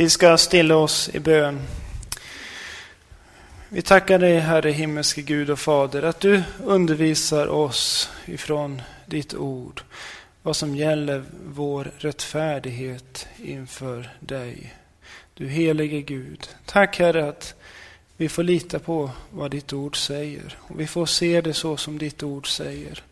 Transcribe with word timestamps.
Vi 0.00 0.10
ska 0.10 0.38
stilla 0.38 0.76
oss 0.76 1.10
i 1.12 1.20
bön. 1.20 1.60
Vi 3.68 3.82
tackar 3.82 4.18
dig, 4.18 4.38
Herre 4.38 4.70
himmelske 4.70 5.22
Gud 5.22 5.50
och 5.50 5.58
Fader, 5.58 6.02
att 6.02 6.20
du 6.20 6.42
undervisar 6.64 7.46
oss 7.46 8.10
ifrån 8.24 8.82
ditt 9.06 9.34
ord 9.34 9.82
vad 10.42 10.56
som 10.56 10.76
gäller 10.76 11.24
vår 11.46 11.90
rättfärdighet 11.98 13.26
inför 13.36 14.10
dig. 14.20 14.74
Du 15.34 15.48
helige 15.48 16.00
Gud. 16.00 16.48
Tack 16.66 16.98
Herre 16.98 17.28
att 17.28 17.54
vi 18.16 18.28
får 18.28 18.42
lita 18.42 18.78
på 18.78 19.10
vad 19.30 19.50
ditt 19.50 19.72
ord 19.72 19.96
säger. 20.06 20.58
Och 20.60 20.80
vi 20.80 20.86
får 20.86 21.06
se 21.06 21.40
det 21.40 21.54
så 21.54 21.76
som 21.76 21.98
ditt 21.98 22.22
ord 22.22 22.48
säger. 22.56 23.02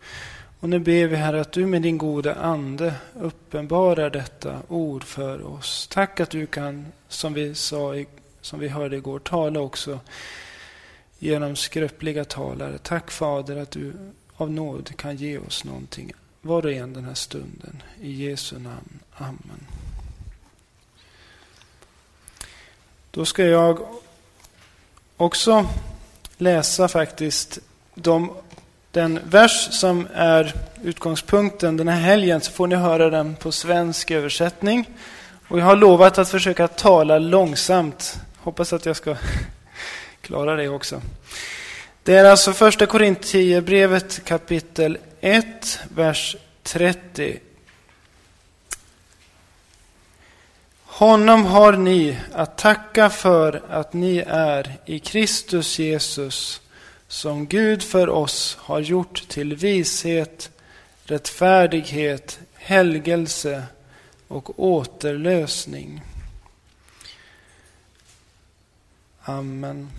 Och 0.60 0.68
nu 0.68 0.78
ber 0.78 1.06
vi 1.06 1.16
Herre 1.16 1.40
att 1.40 1.52
du 1.52 1.66
med 1.66 1.82
din 1.82 1.98
goda 1.98 2.34
ande 2.34 2.94
uppenbarar 3.20 4.10
detta 4.10 4.62
ord 4.68 5.04
för 5.04 5.46
oss. 5.46 5.88
Tack 5.90 6.20
att 6.20 6.30
du 6.30 6.46
kan, 6.46 6.86
som 7.08 7.34
vi 7.34 7.54
sa, 7.54 7.94
som 8.40 8.60
vi 8.60 8.68
hörde 8.68 8.96
igår, 8.96 9.18
tala 9.18 9.60
också 9.60 10.00
genom 11.18 11.56
skröpliga 11.56 12.24
talare. 12.24 12.78
Tack 12.78 13.10
Fader 13.10 13.56
att 13.56 13.70
du 13.70 13.92
av 14.36 14.50
nåd 14.50 14.96
kan 14.96 15.16
ge 15.16 15.38
oss 15.38 15.64
någonting 15.64 16.12
var 16.40 16.66
och 16.66 16.72
en 16.72 16.92
den 16.92 17.04
här 17.04 17.14
stunden. 17.14 17.82
I 18.00 18.12
Jesu 18.12 18.58
namn. 18.58 19.00
Amen. 19.14 19.66
Då 23.10 23.24
ska 23.24 23.44
jag 23.44 23.78
också 25.16 25.66
läsa 26.36 26.88
faktiskt 26.88 27.58
de, 27.94 28.30
den 28.98 29.20
vers 29.24 29.68
som 29.70 30.08
är 30.14 30.54
utgångspunkten 30.82 31.76
den 31.76 31.88
här 31.88 32.00
helgen. 32.00 32.40
Så 32.40 32.52
får 32.52 32.66
ni 32.66 32.74
höra 32.76 33.10
den 33.10 33.36
på 33.36 33.52
svensk 33.52 34.10
översättning. 34.10 34.88
Och 35.48 35.58
jag 35.58 35.64
har 35.64 35.76
lovat 35.76 36.18
att 36.18 36.28
försöka 36.28 36.68
tala 36.68 37.18
långsamt. 37.18 38.20
Hoppas 38.36 38.72
att 38.72 38.86
jag 38.86 38.96
ska 38.96 39.16
klara 40.20 40.56
det 40.56 40.68
också. 40.68 41.02
Det 42.02 42.16
är 42.16 42.24
alltså 42.24 42.52
första 42.52 42.86
Korintierbrevet 42.86 44.24
kapitel 44.24 44.98
1, 45.20 45.80
vers 45.94 46.36
30. 46.62 47.38
Honom 50.84 51.44
har 51.44 51.72
ni 51.72 52.18
att 52.32 52.58
tacka 52.58 53.10
för 53.10 53.62
att 53.70 53.92
ni 53.92 54.24
är 54.28 54.76
i 54.84 54.98
Kristus 54.98 55.78
Jesus, 55.78 56.60
som 57.08 57.46
Gud 57.46 57.82
för 57.82 58.08
oss 58.08 58.56
har 58.60 58.80
gjort 58.80 59.28
till 59.28 59.56
vishet, 59.56 60.50
rättfärdighet, 61.04 62.38
helgelse 62.54 63.62
och 64.28 64.60
återlösning. 64.60 66.02
Amen. 69.22 69.90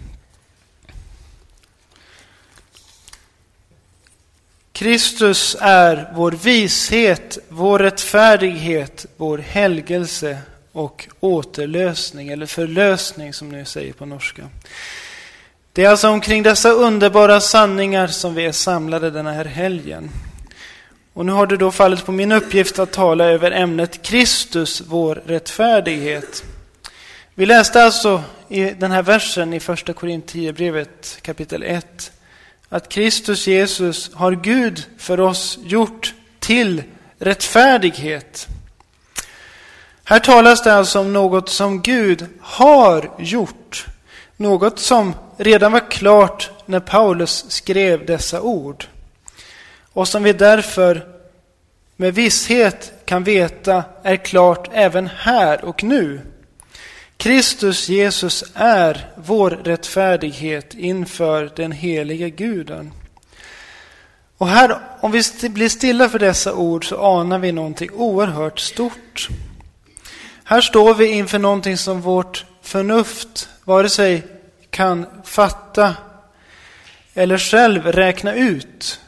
Kristus 4.72 5.58
är 5.60 6.12
vår 6.16 6.32
vishet, 6.32 7.38
vår 7.50 7.80
rättfärdighet, 7.80 9.06
vår 9.18 9.38
helgelse 9.38 10.38
och 10.72 11.08
återlösning, 11.20 12.30
eller 12.30 12.46
förlösning 12.46 13.34
som 13.34 13.50
ni 13.50 13.66
säger 13.66 13.94
på 13.94 14.06
norska. 14.06 14.50
Det 15.80 15.86
är 15.86 15.90
alltså 15.90 16.10
omkring 16.10 16.44
dessa 16.44 16.70
underbara 16.70 17.42
sanningar 17.42 18.08
som 18.08 18.36
vi 18.36 18.46
är 18.46 18.52
samlade 18.52 19.12
den 19.12 19.28
här 19.28 19.46
helgen. 19.46 20.10
Och 21.14 21.26
nu 21.26 21.32
har 21.32 21.48
det 21.48 21.58
då 21.58 21.72
fallit 21.72 22.06
på 22.06 22.12
min 22.12 22.32
uppgift 22.32 22.80
att 22.80 22.92
tala 22.92 23.26
över 23.26 23.52
ämnet 23.52 24.02
Kristus, 24.02 24.82
vår 24.88 25.16
rättfärdighet. 25.26 26.44
Vi 27.36 27.46
läste 27.46 27.84
alltså 27.84 28.24
i 28.48 28.64
den 28.64 28.92
här 28.92 29.02
versen 29.02 29.54
i 29.54 29.60
första 29.60 29.94
Korinthierbrevet 29.94 31.20
kapitel 31.22 31.64
1 31.64 32.12
att 32.70 32.90
Kristus 32.90 33.48
Jesus 33.48 34.14
har 34.14 34.32
Gud 34.32 34.84
för 34.98 35.20
oss 35.20 35.60
gjort 35.64 36.14
till 36.40 36.84
rättfärdighet. 37.20 38.48
Här 40.04 40.20
talas 40.20 40.64
det 40.64 40.74
alltså 40.74 41.00
om 41.00 41.14
något 41.14 41.50
som 41.50 41.82
Gud 41.82 42.26
har 42.42 43.12
gjort. 43.20 43.86
Något 44.38 44.80
som 44.80 45.14
redan 45.40 45.72
var 45.72 45.92
klart 45.92 46.52
när 46.66 46.80
Paulus 46.80 47.46
skrev 47.50 48.06
dessa 48.06 48.42
ord. 48.42 48.86
Och 49.94 50.08
som 50.08 50.24
vi 50.24 50.34
därför 50.34 51.08
med 51.96 52.14
visshet 52.14 52.92
kan 53.06 53.24
veta 53.24 53.84
är 54.04 54.16
klart 54.16 54.70
även 54.74 55.08
här 55.08 55.66
och 55.66 55.84
nu. 55.84 56.22
Kristus 57.18 57.90
Jesus 57.90 58.44
är 58.54 59.12
vår 59.16 59.50
rättfärdighet 59.50 60.74
inför 60.74 61.52
den 61.56 61.72
heliga 61.72 62.30
guden. 62.30 62.92
Och 64.38 64.48
här, 64.48 64.80
om 65.00 65.12
vi 65.12 65.22
blir 65.50 65.70
stilla 65.70 66.10
för 66.10 66.20
dessa 66.20 66.54
ord 66.54 66.90
så 66.90 66.98
anar 66.98 67.40
vi 67.40 67.52
någonting 67.52 67.92
oerhört 67.92 68.60
stort. 68.60 69.28
Här 70.44 70.62
står 70.62 70.94
vi 70.94 71.06
inför 71.06 71.40
någonting 71.40 71.78
som 71.78 72.02
vårt 72.02 72.46
förnuft 72.62 73.50
vare 73.64 73.90
sig 73.90 74.39
kan 74.72 75.06
fatta 75.24 75.96
eller 77.14 77.38
själv 77.38 77.86
räkna 77.86 78.36
ut. 78.36 79.00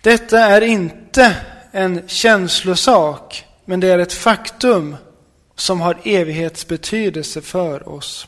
Detta 0.00 0.38
är 0.38 0.60
inte 0.60 1.36
en 1.70 2.08
känslosak, 2.08 3.46
men 3.64 3.80
det 3.80 3.88
är 3.88 3.98
ett 3.98 4.12
faktum 4.12 4.96
som 5.54 5.80
har 5.80 5.98
evighetsbetydelse 6.04 7.42
för 7.42 7.88
oss. 7.88 8.26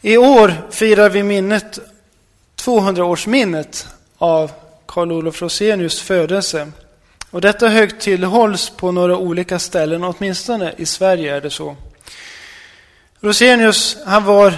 I 0.00 0.16
år 0.16 0.68
firar 0.70 1.10
vi 1.10 1.22
minnet, 1.22 1.78
200-årsminnet 2.56 3.86
av 4.18 4.50
Karl 4.86 5.12
Olof 5.12 5.42
Rosenius 5.42 6.00
födelse. 6.00 6.72
Och 7.30 7.40
detta 7.40 7.68
högtidlighålls 7.68 8.70
på 8.70 8.92
några 8.92 9.16
olika 9.16 9.58
ställen, 9.58 10.04
åtminstone 10.04 10.74
i 10.76 10.86
Sverige 10.86 11.36
är 11.36 11.40
det 11.40 11.50
så. 11.50 11.76
Rosenius, 13.22 13.96
han 14.06 14.24
var 14.24 14.54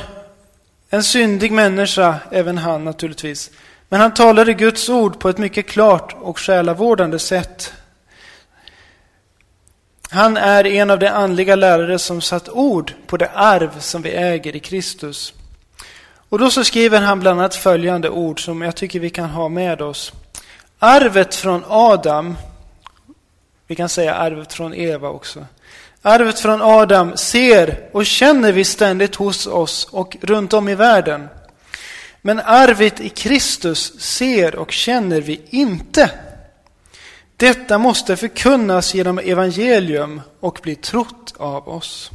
en 0.91 1.03
syndig 1.05 1.53
människa, 1.53 2.17
även 2.31 2.59
han 2.59 2.85
naturligtvis. 2.85 3.51
Men 3.89 4.01
han 4.01 4.15
talade 4.15 4.55
Guds 4.55 4.89
ord 4.89 5.19
på 5.19 5.29
ett 5.29 5.39
mycket 5.39 5.69
klart 5.69 6.17
och 6.21 6.39
själavårdande 6.39 7.19
sätt 7.19 7.73
han 10.15 10.37
är 10.37 10.67
en 10.67 10.91
av 10.91 10.99
de 10.99 11.07
andliga 11.07 11.57
lärare 11.57 11.99
som 11.99 12.21
satt 12.21 12.49
ord 12.49 12.93
på 13.07 13.17
det 13.17 13.31
arv 13.35 13.81
som 13.81 14.03
vi 14.03 14.11
äger 14.11 14.57
i 14.57 14.61
Kristus. 14.61 15.33
Och 16.29 16.39
då 16.39 16.51
så 16.51 16.65
skriver 16.65 17.01
han 17.01 17.21
bland 17.21 17.41
annat 17.41 17.55
följande 17.55 18.11
ord 18.11 18.45
som 18.45 18.63
jag 18.63 18.77
tycker 18.77 19.01
vi 19.01 19.11
kan 19.11 19.31
ha 19.31 19.49
med 19.49 19.83
oss. 19.83 20.13
Arvet 20.79 21.35
från 21.35 21.65
Adam, 21.69 22.37
vi 23.67 23.75
kan 23.75 23.89
säga 23.89 24.15
arvet 24.15 24.53
från 24.53 24.75
Eva 24.75 25.09
också. 25.09 25.47
Arvet 26.07 26.41
från 26.41 26.63
Adam 26.63 27.17
ser 27.17 27.89
och 27.93 28.07
känner 28.07 28.53
vi 28.53 28.65
ständigt 28.65 29.15
hos 29.15 29.47
oss 29.47 29.89
och 29.91 30.17
runt 30.21 30.53
om 30.53 30.69
i 30.69 30.75
världen. 30.75 31.29
Men 32.23 32.41
arvet 32.41 33.01
i 33.01 33.09
Kristus 33.09 34.01
ser 34.01 34.57
och 34.57 34.73
känner 34.73 35.21
vi 35.21 35.41
inte. 35.51 36.11
Detta 37.37 37.79
måste 37.79 38.17
förkunnas 38.17 38.95
genom 38.95 39.19
evangelium 39.19 40.21
och 40.41 40.61
bli 40.63 40.75
trott 40.75 41.35
av 41.37 41.69
oss. 41.69 42.11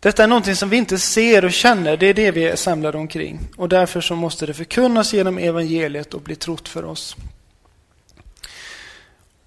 Detta 0.00 0.24
är 0.24 0.28
någonting 0.28 0.56
som 0.56 0.68
vi 0.68 0.76
inte 0.76 0.98
ser 0.98 1.44
och 1.44 1.52
känner, 1.52 1.96
det 1.96 2.06
är 2.06 2.14
det 2.14 2.30
vi 2.30 2.44
är 2.44 2.56
samlade 2.56 2.98
omkring. 2.98 3.40
Och 3.56 3.68
därför 3.68 4.00
så 4.00 4.16
måste 4.16 4.46
det 4.46 4.54
förkunnas 4.54 5.12
genom 5.12 5.38
evangeliet 5.38 6.14
och 6.14 6.20
bli 6.20 6.36
trott 6.36 6.68
för 6.68 6.84
oss. 6.84 7.16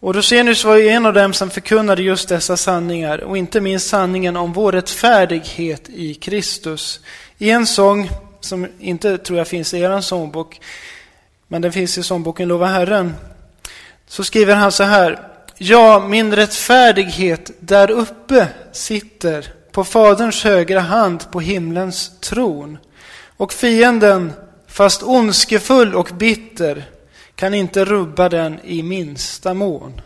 Och 0.05 0.15
Rosenius 0.15 0.63
var 0.63 0.75
ju 0.75 0.89
en 0.89 1.05
av 1.05 1.13
dem 1.13 1.33
som 1.33 1.49
förkunnade 1.49 2.03
just 2.03 2.29
dessa 2.29 2.57
sanningar 2.57 3.23
och 3.23 3.37
inte 3.37 3.61
minst 3.61 3.87
sanningen 3.87 4.37
om 4.37 4.53
vår 4.53 4.71
rättfärdighet 4.71 5.89
i 5.89 6.13
Kristus. 6.13 6.99
I 7.37 7.49
en 7.49 7.67
sång, 7.67 8.09
som 8.39 8.67
inte 8.79 9.17
tror 9.17 9.37
jag 9.37 9.47
finns 9.47 9.73
i 9.73 9.79
er 9.79 10.01
sångbok, 10.01 10.59
men 11.47 11.61
den 11.61 11.71
finns 11.71 11.97
i 11.97 12.03
sångboken 12.03 12.47
Lova 12.47 12.65
Herren. 12.65 13.13
Så 14.07 14.23
skriver 14.23 14.55
han 14.55 14.71
så 14.71 14.83
här. 14.83 15.19
Ja, 15.57 16.07
min 16.07 16.35
rättfärdighet 16.35 17.51
där 17.59 17.91
uppe 17.91 18.47
sitter 18.71 19.47
på 19.71 19.83
Faderns 19.83 20.43
högra 20.43 20.79
hand 20.79 21.31
på 21.31 21.39
himlens 21.39 22.19
tron. 22.19 22.77
Och 23.37 23.53
fienden, 23.53 24.33
fast 24.67 25.03
ondskefull 25.03 25.95
och 25.95 26.09
bitter, 26.13 26.85
kan 27.35 27.53
inte 27.53 27.85
rubba 27.85 28.29
den 28.29 28.59
i 28.63 28.83
minsta 28.83 29.53
mån. 29.53 30.01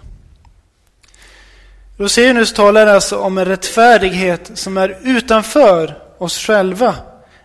Rosenius 1.98 2.54
talar 2.54 2.88
alltså 2.88 3.18
om 3.18 3.38
en 3.38 3.46
rättfärdighet 3.46 4.52
som 4.54 4.78
är 4.78 4.98
utanför 5.04 6.04
oss 6.18 6.38
själva. 6.38 6.96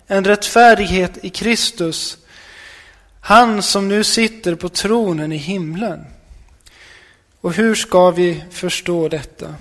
En 0.07 0.25
rättfärdighet 0.25 1.25
i 1.25 1.31
Kristus 1.31 2.19
han 3.27 3.63
som 3.63 3.89
nu 3.89 4.05
sitter 4.05 4.55
på 4.55 4.69
tronen 4.69 5.33
i 5.33 5.37
himlen. 5.37 6.07
Och 7.41 7.53
hur 7.53 7.75
ska 7.75 8.11
vi 8.11 8.45
förstå 8.51 9.09
detta? 9.09 9.55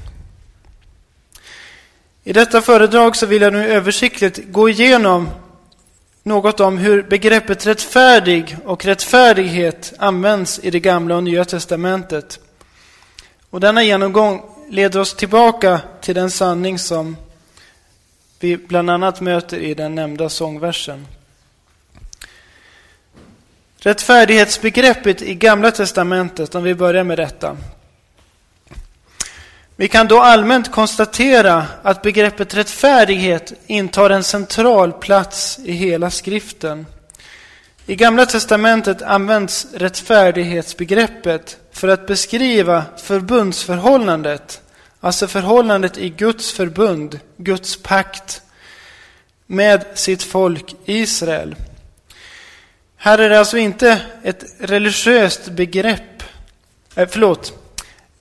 I 2.23 2.33
detta 2.33 2.61
föredrag 2.61 3.15
så 3.15 3.25
vill 3.25 3.41
jag 3.41 3.53
nu 3.53 3.67
översiktligt 3.67 4.39
gå 4.51 4.69
igenom 4.69 5.29
något 6.23 6.59
om 6.59 6.77
hur 6.77 7.03
begreppet 7.03 7.65
rättfärdig 7.67 8.57
och 8.65 8.85
rättfärdighet 8.85 9.93
används 9.97 10.59
i 10.63 10.71
det 10.71 10.79
gamla 10.79 11.15
och 11.15 11.23
nya 11.23 11.45
testamentet. 11.45 12.39
Och 13.49 13.59
denna 13.59 13.83
genomgång 13.83 14.41
leder 14.69 14.99
oss 14.99 15.13
tillbaka 15.13 15.81
till 16.01 16.15
den 16.15 16.31
sanning 16.31 16.79
som 16.79 17.17
vi 18.39 18.57
bland 18.57 18.89
annat 18.89 19.21
möter 19.21 19.57
i 19.57 19.73
den 19.73 19.95
nämnda 19.95 20.29
sångversen. 20.29 21.07
Rättfärdighetsbegreppet 23.77 25.21
i 25.21 25.35
Gamla 25.35 25.71
testamentet, 25.71 26.55
om 26.55 26.63
vi 26.63 26.75
börjar 26.75 27.03
med 27.03 27.17
detta. 27.17 27.57
Vi 29.83 29.89
kan 29.89 30.07
då 30.07 30.19
allmänt 30.19 30.71
konstatera 30.71 31.65
att 31.81 32.01
begreppet 32.01 32.55
rättfärdighet 32.55 33.53
intar 33.67 34.09
en 34.09 34.23
central 34.23 34.93
plats 34.93 35.59
i 35.63 35.71
hela 35.71 36.11
skriften. 36.11 36.85
I 37.85 37.95
Gamla 37.95 38.25
testamentet 38.25 39.01
används 39.01 39.67
rättfärdighetsbegreppet 39.73 41.57
för 41.71 41.87
att 41.87 42.07
beskriva 42.07 42.83
förbundsförhållandet, 42.97 44.61
alltså 44.99 45.27
förhållandet 45.27 45.97
i 45.97 46.09
Guds 46.09 46.51
förbund, 46.51 47.19
Guds 47.37 47.77
pakt 47.77 48.41
med 49.47 49.85
sitt 49.93 50.23
folk 50.23 50.75
Israel. 50.85 51.55
Här 52.97 53.17
är 53.17 53.29
det 53.29 53.39
alltså 53.39 53.57
inte 53.57 54.01
ett 54.23 54.43
religiöst 54.59 55.49
begrepp, 55.49 56.23
eh, 56.95 57.07
förlåt, 57.11 57.62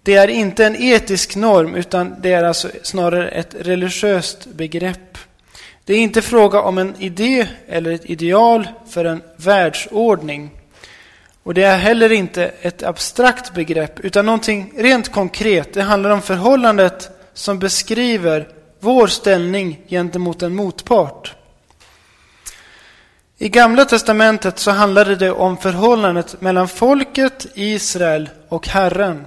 det 0.03 0.15
är 0.15 0.29
inte 0.29 0.67
en 0.67 0.77
etisk 0.77 1.37
norm 1.37 1.75
utan 1.75 2.15
det 2.21 2.33
är 2.33 2.45
alltså 2.45 2.71
snarare 2.83 3.29
ett 3.29 3.55
religiöst 3.61 4.47
begrepp. 4.47 5.19
Det 5.85 5.95
är 5.95 5.99
inte 5.99 6.23
fråga 6.23 6.61
om 6.61 6.79
en 6.79 6.95
idé 6.99 7.47
eller 7.69 7.93
ett 7.93 8.11
ideal 8.11 8.69
för 8.89 9.05
en 9.05 9.23
världsordning. 9.37 10.51
Och 11.43 11.55
det 11.55 11.63
är 11.63 11.77
heller 11.77 12.13
inte 12.13 12.51
ett 12.61 12.83
abstrakt 12.83 13.55
begrepp 13.55 14.01
utan 14.01 14.27
någonting 14.27 14.73
rent 14.77 15.13
konkret. 15.13 15.75
Det 15.75 15.83
handlar 15.83 16.11
om 16.11 16.23
förhållandet 16.23 17.11
som 17.35 17.59
beskriver 17.59 18.49
vår 18.81 19.07
ställning 19.07 19.81
gentemot 19.89 20.43
en 20.43 20.55
motpart. 20.55 21.35
I 23.39 23.49
Gamla 23.49 23.85
testamentet 23.85 24.59
så 24.59 24.71
handlade 24.71 25.17
det 25.17 25.31
om 25.31 25.57
förhållandet 25.57 26.41
mellan 26.41 26.69
folket 26.69 27.47
Israel 27.55 28.29
och 28.49 28.69
Herren. 28.69 29.25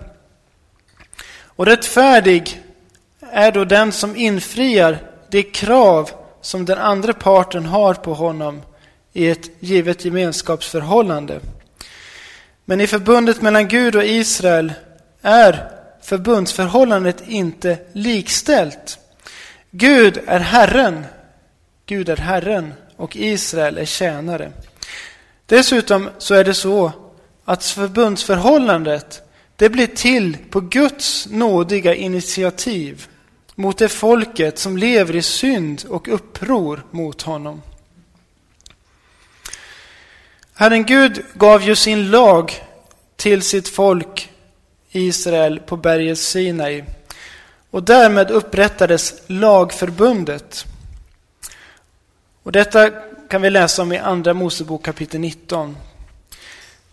Och 1.55 1.65
rättfärdig 1.65 2.61
är 3.31 3.51
då 3.51 3.65
den 3.65 3.91
som 3.91 4.15
infriar 4.15 4.97
det 5.29 5.43
krav 5.43 6.09
som 6.41 6.65
den 6.65 6.77
andra 6.77 7.13
parten 7.13 7.65
har 7.65 7.93
på 7.93 8.13
honom 8.13 8.61
i 9.13 9.29
ett 9.29 9.49
givet 9.59 10.05
gemenskapsförhållande. 10.05 11.39
Men 12.65 12.81
i 12.81 12.87
förbundet 12.87 13.41
mellan 13.41 13.67
Gud 13.67 13.95
och 13.95 14.05
Israel 14.05 14.73
är 15.21 15.69
förbundsförhållandet 16.01 17.23
inte 17.27 17.77
likställt. 17.93 18.99
Gud 19.71 20.19
är 20.27 20.39
Herren. 20.39 21.05
Gud 21.85 22.09
är 22.09 22.17
Herren 22.17 22.73
och 22.95 23.15
Israel 23.15 23.77
är 23.77 23.85
tjänare. 23.85 24.51
Dessutom 25.45 26.09
så 26.17 26.33
är 26.33 26.43
det 26.43 26.53
så 26.53 26.91
att 27.45 27.65
förbundsförhållandet 27.65 29.21
det 29.55 29.69
blir 29.69 29.87
till 29.87 30.37
på 30.49 30.59
Guds 30.59 31.27
nådiga 31.31 31.95
initiativ 31.95 33.07
mot 33.55 33.77
det 33.77 33.89
folket 33.89 34.59
som 34.59 34.77
lever 34.77 35.15
i 35.15 35.21
synd 35.21 35.85
och 35.89 36.07
uppror 36.07 36.83
mot 36.91 37.21
honom. 37.21 37.61
Herren 40.53 40.83
Gud 40.83 41.25
gav 41.33 41.63
ju 41.63 41.75
sin 41.75 42.11
lag 42.11 42.53
till 43.15 43.41
sitt 43.41 43.69
folk 43.69 44.29
Israel 44.91 45.59
på 45.59 45.77
berget 45.77 46.19
Sinai. 46.19 46.83
Och 47.71 47.83
därmed 47.83 48.31
upprättades 48.31 49.13
lagförbundet. 49.27 50.65
Och 52.43 52.51
detta 52.51 52.89
kan 53.29 53.41
vi 53.41 53.49
läsa 53.49 53.81
om 53.81 53.91
i 53.91 53.97
Andra 53.97 54.33
Mosebok 54.33 54.85
kapitel 54.85 55.19
19. 55.19 55.77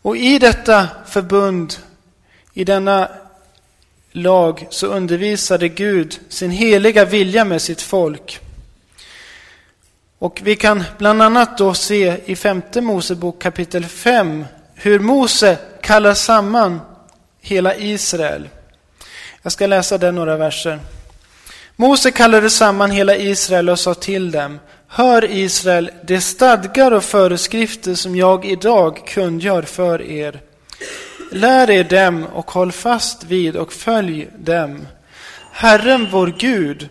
Och 0.02 0.16
i 0.16 0.38
detta 0.38 0.88
förbund 1.06 1.74
i 2.54 2.64
denna 2.64 3.08
lag 4.12 4.66
så 4.70 4.86
undervisade 4.86 5.68
Gud 5.68 6.20
sin 6.28 6.50
heliga 6.50 7.04
vilja 7.04 7.44
med 7.44 7.62
sitt 7.62 7.82
folk. 7.82 8.40
Och 10.18 10.40
vi 10.44 10.56
kan 10.56 10.84
bland 10.98 11.22
annat 11.22 11.58
då 11.58 11.74
se 11.74 12.16
i 12.24 12.36
femte 12.36 12.80
Mosebok 12.80 13.42
kapitel 13.42 13.84
5 13.84 14.44
hur 14.74 14.98
Mose 14.98 15.58
kallar 15.80 16.14
samman 16.14 16.80
hela 17.40 17.76
Israel. 17.76 18.48
Jag 19.42 19.52
ska 19.52 19.66
läsa 19.66 19.98
den 19.98 20.14
några 20.14 20.36
verser. 20.36 20.80
Mose 21.76 22.10
kallade 22.10 22.50
samman 22.50 22.90
hela 22.90 23.16
Israel 23.16 23.68
och 23.68 23.78
sa 23.78 23.94
till 23.94 24.30
dem 24.30 24.58
Hör 24.86 25.24
Israel, 25.30 25.90
de 26.04 26.20
stadgar 26.20 26.92
och 26.92 27.04
föreskrifter 27.04 27.94
som 27.94 28.16
jag 28.16 28.44
idag 28.44 29.06
kungör 29.06 29.62
för 29.62 30.02
er. 30.02 30.40
Lär 31.34 31.70
er 31.70 31.84
dem 31.84 32.26
och 32.26 32.50
håll 32.50 32.72
fast 32.72 33.24
vid 33.24 33.56
och 33.56 33.72
följ 33.72 34.28
dem. 34.38 34.86
Herren 35.52 36.08
vår 36.10 36.34
Gud 36.38 36.88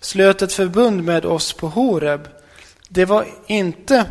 slöt 0.00 0.42
ett 0.42 0.52
förbund 0.52 1.04
med 1.04 1.24
oss 1.24 1.52
på 1.52 1.68
Horeb. 1.68 2.28
Det 2.88 3.04
var 3.04 3.26
inte 3.46 4.04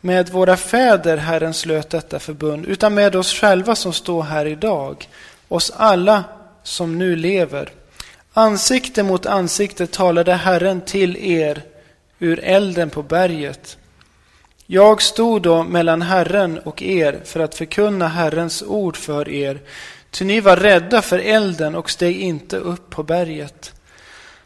med 0.00 0.28
våra 0.28 0.56
fäder 0.56 1.16
Herren 1.16 1.54
slöt 1.54 1.90
detta 1.90 2.18
förbund, 2.18 2.66
utan 2.66 2.94
med 2.94 3.16
oss 3.16 3.32
själva 3.32 3.74
som 3.74 3.92
står 3.92 4.22
här 4.22 4.46
idag, 4.46 5.08
oss 5.48 5.72
alla 5.76 6.24
som 6.62 6.98
nu 6.98 7.16
lever. 7.16 7.72
Ansikte 8.32 9.02
mot 9.02 9.26
ansikte 9.26 9.86
talade 9.86 10.34
Herren 10.34 10.80
till 10.80 11.16
er 11.16 11.62
ur 12.18 12.40
elden 12.44 12.90
på 12.90 13.02
berget. 13.02 13.76
Jag 14.72 15.02
stod 15.02 15.42
då 15.42 15.62
mellan 15.62 16.02
Herren 16.02 16.58
och 16.58 16.82
er 16.82 17.20
för 17.24 17.40
att 17.40 17.54
förkunna 17.54 18.08
Herrens 18.08 18.62
ord 18.62 18.96
för 18.96 19.28
er, 19.28 19.60
ty 20.10 20.24
ni 20.24 20.40
var 20.40 20.56
rädda 20.56 21.02
för 21.02 21.18
elden 21.18 21.74
och 21.74 21.90
steg 21.90 22.20
inte 22.20 22.56
upp 22.56 22.90
på 22.90 23.02
berget. 23.02 23.72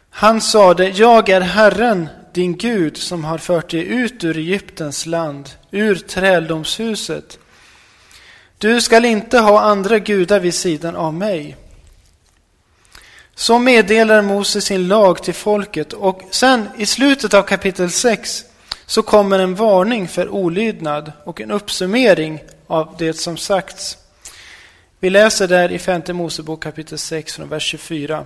Han 0.09 0.41
sade, 0.41 0.89
jag 0.89 1.29
är 1.29 1.41
Herren, 1.41 2.09
din 2.33 2.57
Gud, 2.57 2.97
som 2.97 3.23
har 3.23 3.37
fört 3.37 3.71
dig 3.71 3.85
ut 3.85 4.23
ur 4.23 4.37
Egyptens 4.37 5.05
land, 5.05 5.49
ur 5.71 5.95
träldomshuset. 5.95 7.39
Du 8.57 8.81
skall 8.81 9.05
inte 9.05 9.39
ha 9.39 9.61
andra 9.61 9.99
gudar 9.99 10.39
vid 10.39 10.53
sidan 10.53 10.95
av 10.95 11.13
mig. 11.13 11.55
Så 13.35 13.59
meddelar 13.59 14.21
Mose 14.21 14.61
sin 14.61 14.87
lag 14.87 15.23
till 15.23 15.33
folket 15.33 15.93
och 15.93 16.21
sen 16.31 16.69
i 16.77 16.85
slutet 16.85 17.33
av 17.33 17.43
kapitel 17.43 17.91
6 17.91 18.45
så 18.85 19.01
kommer 19.01 19.39
en 19.39 19.55
varning 19.55 20.07
för 20.07 20.29
olydnad 20.29 21.11
och 21.23 21.41
en 21.41 21.51
uppsummering 21.51 22.43
av 22.67 22.95
det 22.97 23.13
som 23.13 23.37
sagts. 23.37 23.97
Vi 24.99 25.09
läser 25.09 25.47
där 25.47 25.71
i 25.71 25.79
femte 25.79 26.13
Mosebok 26.13 26.63
kapitel 26.63 26.97
6 26.97 27.33
från 27.33 27.49
vers 27.49 27.63
24. 27.63 28.25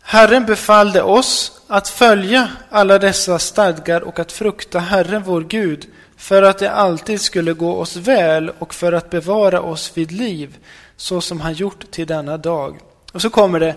Herren 0.00 0.46
befallde 0.46 1.02
oss 1.02 1.60
att 1.66 1.88
följa 1.88 2.48
alla 2.70 2.98
dessa 2.98 3.38
stadgar 3.38 4.00
och 4.00 4.18
att 4.18 4.32
frukta 4.32 4.78
Herren 4.78 5.22
vår 5.22 5.40
Gud 5.40 5.86
för 6.16 6.42
att 6.42 6.58
det 6.58 6.70
alltid 6.70 7.20
skulle 7.20 7.52
gå 7.52 7.76
oss 7.76 7.96
väl 7.96 8.50
och 8.58 8.74
för 8.74 8.92
att 8.92 9.10
bevara 9.10 9.60
oss 9.60 9.92
vid 9.94 10.12
liv 10.12 10.56
så 10.96 11.20
som 11.20 11.40
han 11.40 11.52
gjort 11.52 11.90
till 11.90 12.06
denna 12.06 12.36
dag. 12.36 12.78
Och 13.12 13.22
så 13.22 13.30
kommer 13.30 13.60
det. 13.60 13.74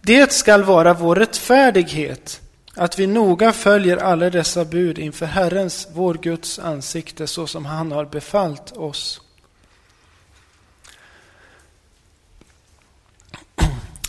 Det 0.00 0.32
skall 0.32 0.62
vara 0.62 0.94
vår 0.94 1.16
rättfärdighet 1.16 2.40
att 2.74 2.98
vi 2.98 3.06
noga 3.06 3.52
följer 3.52 3.96
alla 3.96 4.30
dessa 4.30 4.64
bud 4.64 4.98
inför 4.98 5.26
Herrens, 5.26 5.88
vår 5.92 6.14
Guds 6.14 6.58
ansikte 6.58 7.26
så 7.26 7.46
som 7.46 7.64
han 7.64 7.92
har 7.92 8.04
befallt 8.04 8.72
oss. 8.72 9.20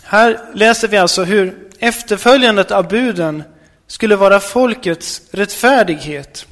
Här 0.02 0.40
läser 0.54 0.88
vi 0.88 0.96
alltså 0.96 1.24
hur 1.24 1.68
efterföljandet 1.78 2.70
av 2.70 2.88
buden 2.88 3.42
skulle 3.86 4.16
vara 4.16 4.40
folkets 4.40 5.22
rättfärdighet. 5.30 6.46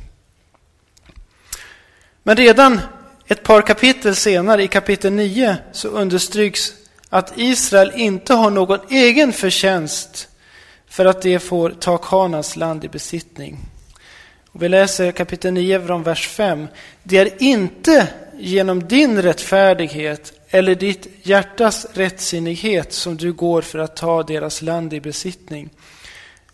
Men 2.23 2.37
redan 2.37 2.81
ett 3.26 3.42
par 3.42 3.62
kapitel 3.62 4.16
senare, 4.16 4.62
i 4.62 4.69
kapitel 4.69 5.12
9, 5.12 5.57
så 5.73 5.88
understryks 5.88 6.73
att 7.09 7.33
Israel 7.37 7.92
inte 7.95 8.35
har 8.35 8.50
någon 8.50 8.81
egen 8.88 9.33
förtjänst 9.33 10.28
för 10.93 11.05
att 11.05 11.23
de 11.23 11.39
får 11.39 11.71
ta 11.71 11.99
Kanas 11.99 12.57
land 12.57 12.85
i 12.85 12.89
besittning. 12.89 13.59
Och 14.53 14.63
vi 14.63 14.69
läser 14.69 15.13
kapitel 15.13 15.53
9 15.53 15.87
från 15.87 16.03
vers 16.03 16.29
5. 16.29 16.69
Det 17.03 17.19
är 17.19 17.43
inte 17.43 18.09
genom 18.39 18.89
din 18.89 19.23
rättfärdighet 19.23 20.33
eller 20.51 20.75
ditt 20.75 21.07
hjärtas 21.23 21.87
rättsinnighet 21.93 22.93
som 22.93 23.17
du 23.17 23.33
går 23.33 23.63
för 23.63 23.79
att 23.79 23.97
ta 23.97 24.23
deras 24.23 24.63
land 24.63 24.93
i 24.93 25.01
besittning. 25.01 25.71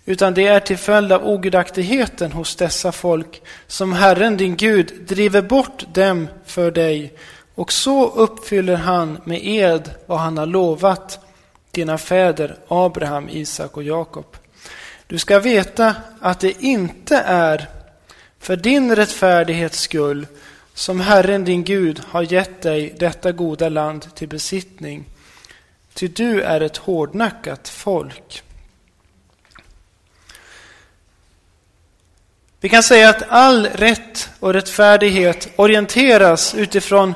Utan 0.05 0.35
det 0.35 0.47
är 0.47 0.61
till 0.61 0.79
följd 0.79 1.13
av 1.13 1.29
ogudaktigheten 1.29 2.33
hos 2.33 2.57
dessa 2.57 2.93
folk 2.93 3.43
som 3.67 3.93
Herren 3.93 4.37
din 4.37 4.57
Gud 4.57 4.93
driver 5.09 5.43
bort 5.43 5.95
dem 5.95 6.29
för 6.47 6.71
dig 6.71 7.13
och 7.55 7.73
så 7.73 8.11
uppfyller 8.11 8.77
han 8.77 9.21
med 9.25 9.41
ed 9.43 9.91
vad 10.07 10.19
han 10.19 10.39
har 10.39 10.47
lovat 10.47 11.28
dina 11.71 11.99
fäder 11.99 12.57
Abraham, 12.69 13.29
Isak 13.29 13.77
och 13.77 13.83
Jakob. 13.83 14.37
Du 15.07 15.19
ska 15.19 15.39
veta 15.39 15.95
att 16.21 16.41
det 16.41 16.63
inte 16.63 17.17
är 17.17 17.69
för 18.39 18.57
din 18.57 18.97
rättfärdighets 18.97 19.81
skull 19.81 20.27
som 20.75 21.01
Herren 21.01 21.45
din 21.45 21.65
Gud 21.65 22.01
har 22.09 22.33
gett 22.33 22.63
dig 22.63 22.95
detta 22.99 23.33
goda 23.33 23.69
land 23.69 24.15
till 24.15 24.29
besittning. 24.29 25.05
Ty 25.95 26.09
du 26.09 26.43
är 26.43 26.61
ett 26.61 26.77
hårdnackat 26.77 27.69
folk. 27.69 28.43
Vi 32.61 32.69
kan 32.69 32.83
säga 32.83 33.09
att 33.09 33.23
all 33.29 33.67
rätt 33.67 34.31
och 34.41 34.53
rättfärdighet 34.53 35.49
orienteras 35.57 36.55
utifrån 36.55 37.15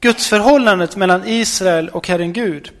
gudsförhållandet 0.00 0.96
mellan 0.96 1.28
Israel 1.28 1.88
och 1.88 2.08
Herren 2.08 2.32
Gud. 2.32 2.72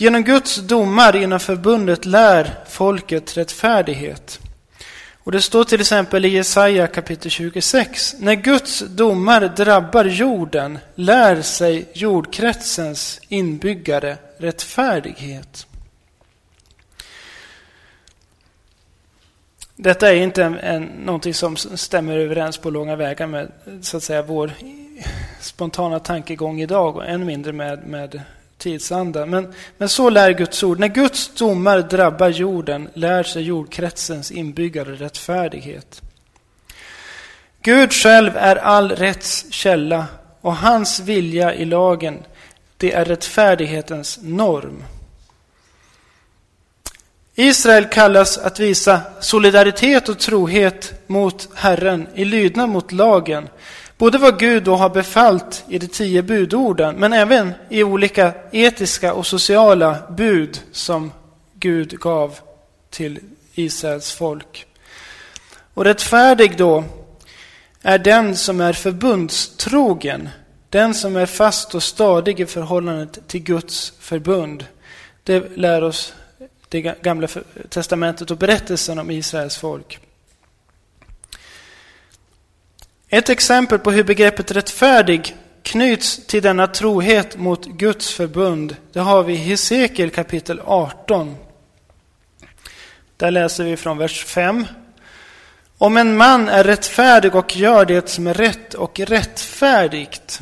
Genom 0.00 0.22
Guds 0.24 0.56
domar 0.56 1.16
inom 1.16 1.40
förbundet 1.40 2.04
lär 2.04 2.54
folket 2.68 3.36
rättfärdighet. 3.36 4.40
Och 5.18 5.32
det 5.32 5.42
står 5.42 5.64
till 5.64 5.80
exempel 5.80 6.24
i 6.24 6.28
Jesaja 6.28 6.86
kapitel 6.86 7.30
26. 7.30 8.14
När 8.18 8.34
Guds 8.34 8.80
domar 8.80 9.40
drabbar 9.40 10.04
jorden 10.04 10.78
lär 10.94 11.42
sig 11.42 11.88
jordkretsens 11.92 13.20
inbyggare 13.28 14.16
rättfärdighet. 14.38 15.66
Detta 19.76 20.08
är 20.12 20.14
inte 20.14 20.44
en, 20.44 20.58
en, 20.58 20.82
någonting 20.82 21.34
som 21.34 21.56
stämmer 21.56 22.18
överens 22.18 22.58
på 22.58 22.70
långa 22.70 22.96
vägar 22.96 23.26
med 23.26 23.52
så 23.82 23.96
att 23.96 24.02
säga, 24.02 24.22
vår 24.22 24.52
spontana 25.40 25.98
tankegång 25.98 26.60
idag 26.60 26.96
och 26.96 27.06
än 27.06 27.26
mindre 27.26 27.52
med, 27.52 27.86
med 27.86 28.22
tidsanda. 28.60 29.26
Men, 29.26 29.54
men 29.78 29.88
så 29.88 30.10
lär 30.10 30.30
Guds 30.30 30.62
ord. 30.62 30.78
När 30.78 30.88
Guds 30.88 31.28
domar 31.34 31.78
drabbar 31.78 32.28
jorden 32.28 32.88
lär 32.94 33.22
sig 33.22 33.42
jordkretsens 33.42 34.30
inbyggare 34.30 34.94
rättfärdighet. 34.94 36.02
Gud 37.62 37.92
själv 37.92 38.36
är 38.36 38.56
all 38.56 38.90
rätts 38.90 39.46
källa 39.50 40.06
och 40.40 40.56
hans 40.56 41.00
vilja 41.00 41.54
i 41.54 41.64
lagen 41.64 42.22
det 42.76 42.92
är 42.92 43.04
rättfärdighetens 43.04 44.18
norm. 44.22 44.84
Israel 47.34 47.84
kallas 47.84 48.38
att 48.38 48.60
visa 48.60 49.00
solidaritet 49.20 50.08
och 50.08 50.18
trohet 50.18 50.92
mot 51.06 51.48
Herren 51.54 52.06
i 52.14 52.24
lydnad 52.24 52.68
mot 52.68 52.92
lagen 52.92 53.48
Både 54.00 54.18
vad 54.18 54.38
Gud 54.38 54.62
då 54.62 54.76
har 54.76 54.90
befallt 54.90 55.64
i 55.68 55.78
de 55.78 55.86
tio 55.86 56.22
budorden, 56.22 56.96
men 56.96 57.12
även 57.12 57.52
i 57.68 57.82
olika 57.82 58.32
etiska 58.52 59.14
och 59.14 59.26
sociala 59.26 59.98
bud 60.10 60.62
som 60.72 61.12
Gud 61.54 61.98
gav 61.98 62.38
till 62.90 63.18
Israels 63.54 64.12
folk. 64.12 64.66
Och 65.74 65.84
rättfärdig 65.84 66.56
då 66.56 66.84
är 67.82 67.98
den 67.98 68.36
som 68.36 68.60
är 68.60 68.72
förbundstrogen, 68.72 70.28
den 70.68 70.94
som 70.94 71.16
är 71.16 71.26
fast 71.26 71.74
och 71.74 71.82
stadig 71.82 72.40
i 72.40 72.46
förhållandet 72.46 73.28
till 73.28 73.42
Guds 73.42 73.92
förbund. 73.98 74.64
Det 75.24 75.56
lär 75.56 75.84
oss 75.84 76.14
det 76.68 76.80
gamla 76.80 77.28
testamentet 77.68 78.30
och 78.30 78.36
berättelsen 78.36 78.98
om 78.98 79.10
Israels 79.10 79.56
folk. 79.56 80.00
Ett 83.12 83.28
exempel 83.28 83.78
på 83.78 83.90
hur 83.90 84.04
begreppet 84.04 84.50
rättfärdig 84.50 85.36
knyts 85.62 86.26
till 86.26 86.42
denna 86.42 86.66
trohet 86.66 87.38
mot 87.38 87.66
Guds 87.66 88.14
förbund, 88.14 88.76
det 88.92 89.00
har 89.00 89.22
vi 89.22 89.32
i 89.32 89.36
Hesekiel 89.36 90.10
kapitel 90.10 90.60
18. 90.64 91.36
Där 93.16 93.30
läser 93.30 93.64
vi 93.64 93.76
från 93.76 93.98
vers 93.98 94.24
5. 94.24 94.66
Om 95.78 95.96
en 95.96 96.16
man 96.16 96.48
är 96.48 96.64
rättfärdig 96.64 97.34
och 97.34 97.56
gör 97.56 97.84
det 97.84 98.08
som 98.08 98.26
är 98.26 98.34
rätt 98.34 98.74
och 98.74 99.00
rättfärdigt, 99.00 100.40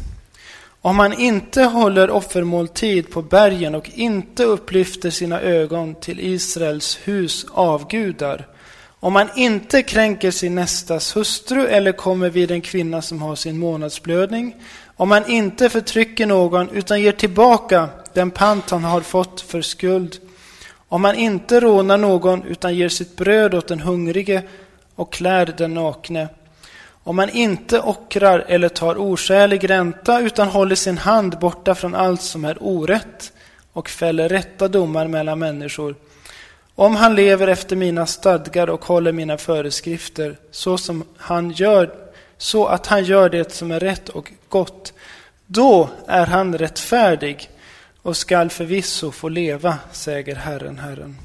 om 0.80 0.98
han 0.98 1.12
inte 1.12 1.62
håller 1.62 2.10
offermåltid 2.10 3.10
på 3.10 3.22
bergen 3.22 3.74
och 3.74 3.90
inte 3.94 4.44
upplyfter 4.44 5.10
sina 5.10 5.40
ögon 5.40 5.94
till 5.94 6.20
Israels 6.20 6.98
hus 7.04 7.46
avgudar, 7.50 8.46
om 9.00 9.12
man 9.12 9.28
inte 9.36 9.82
kränker 9.82 10.30
sin 10.30 10.54
nästas 10.54 11.16
hustru 11.16 11.66
eller 11.66 11.92
kommer 11.92 12.30
vid 12.30 12.50
en 12.50 12.60
kvinna 12.60 13.02
som 13.02 13.22
har 13.22 13.36
sin 13.36 13.58
månadsblödning, 13.58 14.56
om 14.96 15.08
man 15.08 15.30
inte 15.30 15.68
förtrycker 15.68 16.26
någon 16.26 16.68
utan 16.70 17.02
ger 17.02 17.12
tillbaka 17.12 17.88
den 18.14 18.30
pant 18.30 18.70
han 18.70 18.84
har 18.84 19.00
fått 19.00 19.40
för 19.40 19.62
skuld, 19.62 20.16
om 20.88 21.02
man 21.02 21.14
inte 21.14 21.60
rånar 21.60 21.98
någon 21.98 22.42
utan 22.42 22.74
ger 22.74 22.88
sitt 22.88 23.16
bröd 23.16 23.54
åt 23.54 23.68
den 23.68 23.80
hungrige 23.80 24.42
och 24.94 25.12
klär 25.12 25.54
den 25.58 25.74
nakne, 25.74 26.28
om 27.04 27.16
man 27.16 27.30
inte 27.30 27.80
ockrar 27.80 28.44
eller 28.48 28.68
tar 28.68 29.00
oskälig 29.00 29.70
ränta 29.70 30.20
utan 30.20 30.48
håller 30.48 30.74
sin 30.74 30.98
hand 30.98 31.38
borta 31.38 31.74
från 31.74 31.94
allt 31.94 32.22
som 32.22 32.44
är 32.44 32.56
orätt 32.60 33.32
och 33.72 33.88
fäller 33.88 34.28
rätta 34.28 34.68
domar 34.68 35.06
mellan 35.06 35.38
människor, 35.38 35.94
om 36.78 36.96
han 36.96 37.14
lever 37.14 37.48
efter 37.48 37.76
mina 37.76 38.06
stadgar 38.06 38.70
och 38.70 38.84
håller 38.84 39.12
mina 39.12 39.38
föreskrifter 39.38 40.36
så, 40.50 40.78
som 40.78 41.04
han 41.16 41.50
gör, 41.50 41.94
så 42.36 42.66
att 42.66 42.86
han 42.86 43.04
gör 43.04 43.28
det 43.28 43.52
som 43.52 43.70
är 43.70 43.80
rätt 43.80 44.08
och 44.08 44.32
gott, 44.48 44.92
då 45.46 45.90
är 46.06 46.26
han 46.26 46.58
rättfärdig 46.58 47.50
och 48.02 48.16
skall 48.16 48.50
förvisso 48.50 49.10
få 49.10 49.28
leva, 49.28 49.78
säger 49.92 50.34
Herren, 50.34 50.78
Herren. 50.78 51.16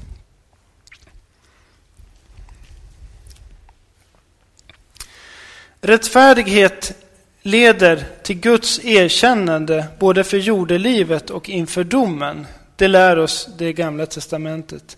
Rättfärdighet 5.80 6.92
leder 7.42 8.06
till 8.22 8.40
Guds 8.40 8.84
erkännande 8.84 9.86
både 9.98 10.24
för 10.24 10.36
jordelivet 10.36 11.30
och 11.30 11.48
inför 11.48 11.84
domen. 11.84 12.46
Det 12.76 12.88
lär 12.88 13.18
oss 13.18 13.48
det 13.58 13.72
gamla 13.72 14.06
testamentet. 14.06 14.96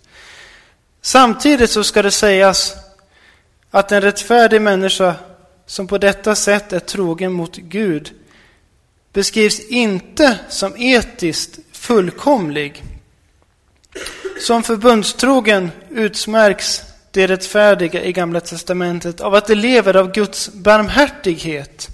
Samtidigt 1.07 1.71
så 1.71 1.83
ska 1.83 2.01
det 2.01 2.11
sägas 2.11 2.75
att 3.71 3.91
en 3.91 4.01
rättfärdig 4.01 4.61
människa 4.61 5.15
som 5.65 5.87
på 5.87 5.97
detta 5.97 6.35
sätt 6.35 6.73
är 6.73 6.79
trogen 6.79 7.33
mot 7.33 7.55
Gud 7.55 8.11
beskrivs 9.13 9.59
inte 9.59 10.39
som 10.49 10.77
etiskt 10.77 11.59
fullkomlig. 11.71 12.83
Som 14.39 14.63
förbundstrogen 14.63 15.71
utmärks 15.89 16.81
det 17.11 17.27
rättfärdiga 17.27 18.03
i 18.03 18.13
Gamla 18.13 18.39
testamentet 18.39 19.21
av 19.21 19.35
att 19.35 19.47
det 19.47 19.55
lever 19.55 19.95
av 19.95 20.11
Guds 20.11 20.49
barmhärtighet. 20.53 21.87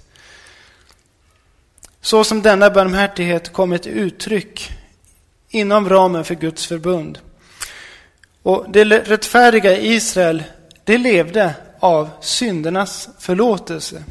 Så 2.02 2.24
som 2.24 2.42
denna 2.42 2.70
barmhärtighet 2.70 3.54
kommit 3.54 3.84
till 3.84 3.92
uttryck 3.92 4.72
inom 5.50 5.90
ramen 5.90 6.26
för 6.26 6.36
Guds 6.36 6.68
förbund. 6.68 7.20
Och 8.44 8.66
det 8.70 8.84
rättfärdiga 8.84 9.78
i 9.78 9.94
Israel, 9.94 10.44
det 10.84 10.98
levde 10.98 11.56
av 11.80 12.10
syndernas 12.22 13.10
förlåtelse. 13.20 14.04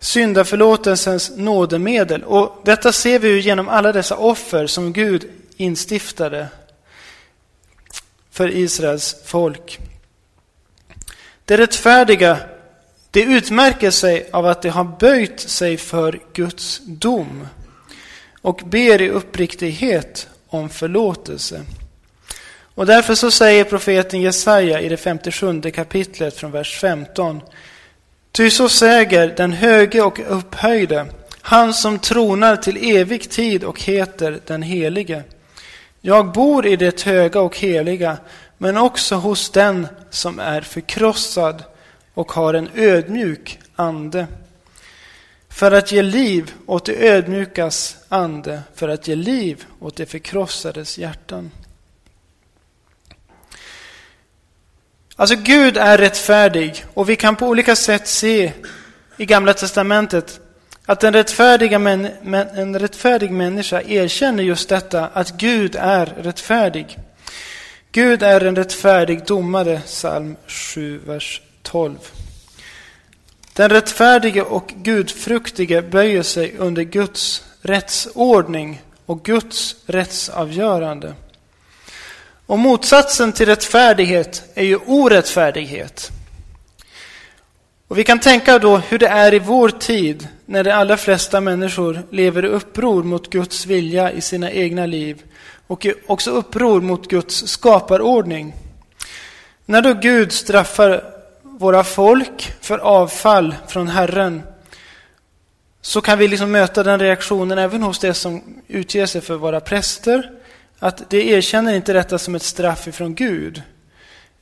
Syndaförlåtelsens 0.00 1.32
nådemedel. 1.36 2.24
Och 2.24 2.60
detta 2.64 2.92
ser 2.92 3.18
vi 3.18 3.28
ju 3.28 3.40
genom 3.40 3.68
alla 3.68 3.92
dessa 3.92 4.16
offer 4.16 4.66
som 4.66 4.92
Gud 4.92 5.30
instiftade 5.56 6.48
för 8.30 8.56
Israels 8.56 9.16
folk. 9.24 9.78
Det 11.44 11.56
rättfärdiga, 11.56 12.38
det 13.10 13.22
utmärker 13.22 13.90
sig 13.90 14.28
av 14.32 14.46
att 14.46 14.62
det 14.62 14.70
har 14.70 14.84
böjt 14.84 15.40
sig 15.40 15.76
för 15.76 16.20
Guds 16.32 16.80
dom 16.86 17.46
och 18.42 18.62
ber 18.64 19.02
i 19.02 19.10
uppriktighet 19.10 20.28
om 20.48 20.68
förlåtelse. 20.68 21.64
Och 22.74 22.86
därför 22.86 23.14
så 23.14 23.30
säger 23.30 23.64
profeten 23.64 24.20
Jesaja 24.20 24.80
i 24.80 24.88
det 24.88 24.96
57 24.96 25.60
kapitlet 25.60 26.36
från 26.36 26.50
vers 26.50 26.78
15. 26.78 27.40
Ty 28.32 28.50
så 28.50 28.68
säger 28.68 29.34
den 29.36 29.52
höge 29.52 30.02
och 30.02 30.20
upphöjde, 30.28 31.06
han 31.40 31.74
som 31.74 31.98
tronar 31.98 32.56
till 32.56 32.96
evig 32.96 33.30
tid 33.30 33.64
och 33.64 33.82
heter 33.82 34.40
den 34.46 34.62
helige. 34.62 35.22
Jag 36.00 36.32
bor 36.32 36.66
i 36.66 36.76
det 36.76 37.02
höga 37.02 37.40
och 37.40 37.58
heliga, 37.58 38.16
men 38.58 38.76
också 38.76 39.14
hos 39.14 39.50
den 39.50 39.88
som 40.10 40.38
är 40.38 40.60
förkrossad 40.60 41.64
och 42.14 42.32
har 42.32 42.54
en 42.54 42.68
ödmjuk 42.74 43.58
ande. 43.76 44.26
för 45.48 45.72
att 45.72 45.92
ge 45.92 46.02
liv 46.02 46.52
åt 46.66 46.84
det 46.84 47.08
ödmjukas 47.08 47.96
ande, 48.08 48.62
för 48.74 48.88
att 48.88 49.08
ge 49.08 49.14
liv 49.14 49.64
åt 49.80 49.96
det 49.96 50.06
förkrossades 50.06 50.98
hjärtan. 50.98 51.50
Alltså 55.22 55.36
Gud 55.36 55.76
är 55.76 55.98
rättfärdig 55.98 56.84
och 56.94 57.08
vi 57.08 57.16
kan 57.16 57.36
på 57.36 57.46
olika 57.46 57.76
sätt 57.76 58.08
se 58.08 58.52
i 59.16 59.26
Gamla 59.26 59.54
Testamentet 59.54 60.40
att 60.86 61.04
en, 61.04 61.12
rättfärdiga 61.12 61.78
män, 61.78 62.08
en 62.54 62.78
rättfärdig 62.78 63.30
människa 63.30 63.82
erkänner 63.82 64.42
just 64.42 64.68
detta, 64.68 65.06
att 65.06 65.30
Gud 65.30 65.76
är 65.78 66.06
rättfärdig. 66.06 66.98
Gud 67.92 68.22
är 68.22 68.44
en 68.44 68.56
rättfärdig 68.56 69.26
domare, 69.26 69.80
psalm 69.86 70.36
7, 70.46 71.00
vers 71.06 71.42
12. 71.62 71.96
Den 73.52 73.70
rättfärdige 73.70 74.42
och 74.42 74.72
gudfruktige 74.76 75.82
böjer 75.82 76.22
sig 76.22 76.54
under 76.58 76.82
Guds 76.82 77.44
rättsordning 77.60 78.82
och 79.06 79.24
Guds 79.24 79.76
rättsavgörande. 79.86 81.14
Och 82.46 82.58
motsatsen 82.58 83.32
till 83.32 83.46
rättfärdighet 83.46 84.42
är 84.54 84.64
ju 84.64 84.76
orättfärdighet. 84.76 86.10
Och 87.88 87.98
vi 87.98 88.04
kan 88.04 88.18
tänka 88.18 88.58
då 88.58 88.76
hur 88.76 88.98
det 88.98 89.06
är 89.06 89.34
i 89.34 89.38
vår 89.38 89.68
tid 89.68 90.28
när 90.46 90.64
de 90.64 90.70
allra 90.70 90.96
flesta 90.96 91.40
människor 91.40 92.02
lever 92.10 92.44
i 92.44 92.48
uppror 92.48 93.02
mot 93.02 93.30
Guds 93.30 93.66
vilja 93.66 94.12
i 94.12 94.20
sina 94.20 94.50
egna 94.50 94.86
liv 94.86 95.22
och 95.66 95.86
också 96.06 96.30
uppror 96.30 96.80
mot 96.80 97.08
Guds 97.08 97.46
skaparordning. 97.46 98.54
När 99.66 99.82
då 99.82 99.94
Gud 99.94 100.32
straffar 100.32 101.04
våra 101.42 101.84
folk 101.84 102.52
för 102.60 102.78
avfall 102.78 103.54
från 103.68 103.88
Herren 103.88 104.42
så 105.80 106.00
kan 106.00 106.18
vi 106.18 106.28
liksom 106.28 106.50
möta 106.50 106.82
den 106.82 107.00
reaktionen 107.00 107.58
även 107.58 107.82
hos 107.82 107.98
det 107.98 108.14
som 108.14 108.42
utger 108.68 109.06
sig 109.06 109.20
för 109.20 109.34
våra 109.34 109.60
präster. 109.60 110.30
Att 110.82 111.10
de 111.10 111.32
erkänner 111.32 111.74
inte 111.74 111.92
detta 111.92 112.18
som 112.18 112.34
ett 112.34 112.42
straff 112.42 112.88
ifrån 112.88 113.14
Gud. 113.14 113.62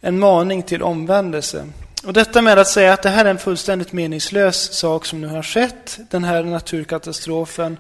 En 0.00 0.18
maning 0.18 0.62
till 0.62 0.82
omvändelse. 0.82 1.66
Och 2.04 2.12
detta 2.12 2.42
med 2.42 2.58
att 2.58 2.68
säga 2.68 2.92
att 2.92 3.02
det 3.02 3.08
här 3.08 3.24
är 3.24 3.30
en 3.30 3.38
fullständigt 3.38 3.92
meningslös 3.92 4.72
sak 4.72 5.06
som 5.06 5.20
nu 5.20 5.26
har 5.26 5.42
skett, 5.42 5.98
den 6.10 6.24
här 6.24 6.42
naturkatastrofen. 6.42 7.78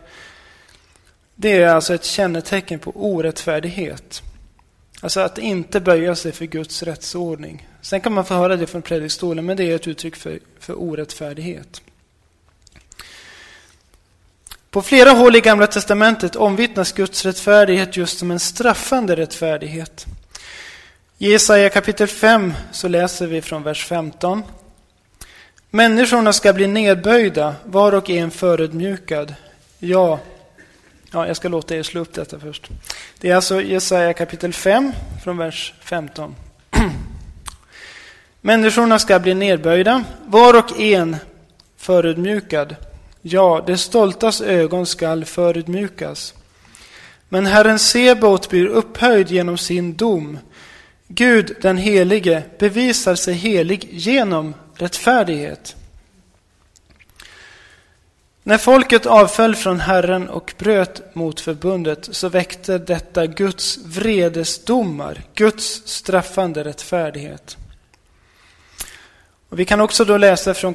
Det 1.34 1.62
är 1.62 1.68
alltså 1.68 1.94
ett 1.94 2.04
kännetecken 2.04 2.78
på 2.78 2.92
orättfärdighet. 2.94 4.22
Alltså 5.00 5.20
att 5.20 5.38
inte 5.38 5.80
böja 5.80 6.14
sig 6.14 6.32
för 6.32 6.44
Guds 6.44 6.82
rättsordning. 6.82 7.68
Sen 7.80 8.00
kan 8.00 8.12
man 8.12 8.24
få 8.24 8.34
höra 8.34 8.56
det 8.56 8.66
från 8.66 8.82
predikstolen, 8.82 9.46
men 9.46 9.56
det 9.56 9.64
är 9.64 9.74
ett 9.74 9.88
uttryck 9.88 10.16
för, 10.16 10.38
för 10.58 10.80
orättfärdighet. 10.80 11.82
På 14.70 14.82
flera 14.82 15.10
håll 15.10 15.36
i 15.36 15.40
Gamla 15.40 15.66
Testamentet 15.66 16.36
omvittnas 16.36 16.92
Guds 16.92 17.24
rättfärdighet 17.24 17.96
just 17.96 18.18
som 18.18 18.30
en 18.30 18.40
straffande 18.40 19.16
rättfärdighet. 19.16 20.06
I 21.18 21.30
Jesaja 21.30 21.68
kapitel 21.68 22.06
5 22.06 22.54
så 22.72 22.88
läser 22.88 23.26
vi 23.26 23.42
från 23.42 23.62
vers 23.62 23.86
15. 23.86 24.42
Människorna 25.70 26.32
ska 26.32 26.52
bli 26.52 26.66
nedböjda, 26.66 27.54
var 27.64 27.92
och 27.92 28.10
en 28.10 28.30
förödmjukad. 28.30 29.34
Ja, 29.78 30.20
ja, 31.12 31.26
jag 31.26 31.36
ska 31.36 31.48
låta 31.48 31.76
er 31.76 31.82
slå 31.82 32.00
upp 32.00 32.14
detta 32.14 32.38
först. 32.38 32.68
Det 33.20 33.30
är 33.30 33.34
alltså 33.34 33.62
Jesaja 33.62 34.12
kapitel 34.12 34.52
5 34.52 34.92
från 35.24 35.36
vers 35.36 35.74
15. 35.80 36.34
Människorna 38.40 38.98
ska 38.98 39.18
bli 39.18 39.34
nedböjda, 39.34 40.04
var 40.26 40.58
och 40.58 40.80
en 40.80 41.16
förödmjukad. 41.76 42.76
Ja, 43.22 43.64
det 43.66 43.78
stoltas 43.78 44.40
ögon 44.40 44.86
skall 44.86 45.24
förödmjukas. 45.24 46.34
Men 47.28 47.46
Herren 47.46 47.78
Sebaot 47.78 48.50
blir 48.50 48.66
upphöjd 48.66 49.30
genom 49.30 49.58
sin 49.58 49.96
dom. 49.96 50.38
Gud 51.08 51.56
den 51.62 51.78
helige 51.78 52.42
bevisar 52.58 53.14
sig 53.14 53.34
helig 53.34 53.88
genom 53.90 54.54
rättfärdighet. 54.74 55.76
När 58.42 58.58
folket 58.58 59.06
avföll 59.06 59.56
från 59.56 59.80
Herren 59.80 60.28
och 60.28 60.54
bröt 60.58 61.14
mot 61.14 61.40
förbundet 61.40 62.08
så 62.10 62.28
väckte 62.28 62.78
detta 62.78 63.26
Guds 63.26 63.78
vredesdomar, 63.84 65.22
Guds 65.34 65.82
straffande 65.84 66.64
rättfärdighet. 66.64 67.56
Och 69.50 69.58
vi 69.58 69.64
kan 69.64 69.80
också 69.80 70.04
då 70.04 70.16
läsa 70.16 70.54
från 70.54 70.74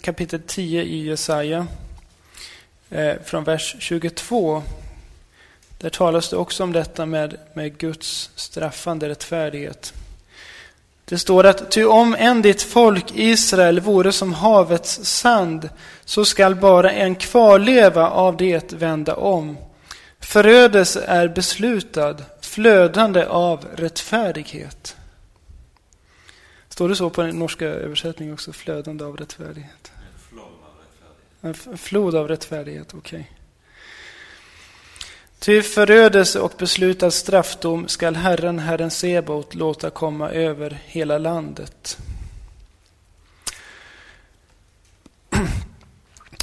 kapitel 0.00 0.40
10 0.46 0.82
i 0.82 1.06
Jesaja, 1.06 1.66
eh, 2.90 3.14
från 3.24 3.44
vers 3.44 3.76
22. 3.78 4.62
Där 5.78 5.90
talas 5.90 6.30
det 6.30 6.36
också 6.36 6.62
om 6.62 6.72
detta 6.72 7.06
med, 7.06 7.36
med 7.54 7.78
Guds 7.78 8.30
straffande 8.34 9.08
rättfärdighet. 9.08 9.92
Det 11.04 11.18
står 11.18 11.46
att 11.46 11.70
ty 11.70 11.84
om 11.84 12.16
än 12.18 12.42
ditt 12.42 12.62
folk 12.62 13.04
Israel 13.14 13.80
vore 13.80 14.12
som 14.12 14.32
havets 14.32 15.04
sand 15.04 15.68
så 16.04 16.24
skall 16.24 16.54
bara 16.54 16.92
en 16.92 17.14
kvarleva 17.14 18.10
av 18.10 18.36
det 18.36 18.72
vända 18.72 19.14
om. 19.14 19.56
Förödelse 20.20 21.04
är 21.06 21.28
beslutad, 21.28 22.16
flödande 22.40 23.24
av 23.24 23.66
rättfärdighet. 23.76 24.96
Står 26.80 26.88
det 26.88 26.96
så 26.96 27.10
på 27.10 27.22
den 27.22 27.38
norska 27.38 27.66
översättningen 27.66 28.34
också? 28.34 28.52
Flödande 28.52 29.04
av 29.04 29.16
rättfärdighet. 29.16 29.92
En 31.40 31.54
flod 31.54 32.14
av 32.14 32.28
rättfärdighet, 32.28 32.94
okej. 32.94 33.20
Okay. 33.20 33.24
Ty 35.38 35.62
förödelse 35.62 36.40
och 36.40 36.52
beslutad 36.58 37.10
straffdom 37.10 37.88
skall 37.88 38.16
Herren, 38.16 38.58
Herren 38.58 38.90
Sebot, 38.90 39.54
låta 39.54 39.90
komma 39.90 40.30
över 40.30 40.78
hela 40.86 41.18
landet. 41.18 41.98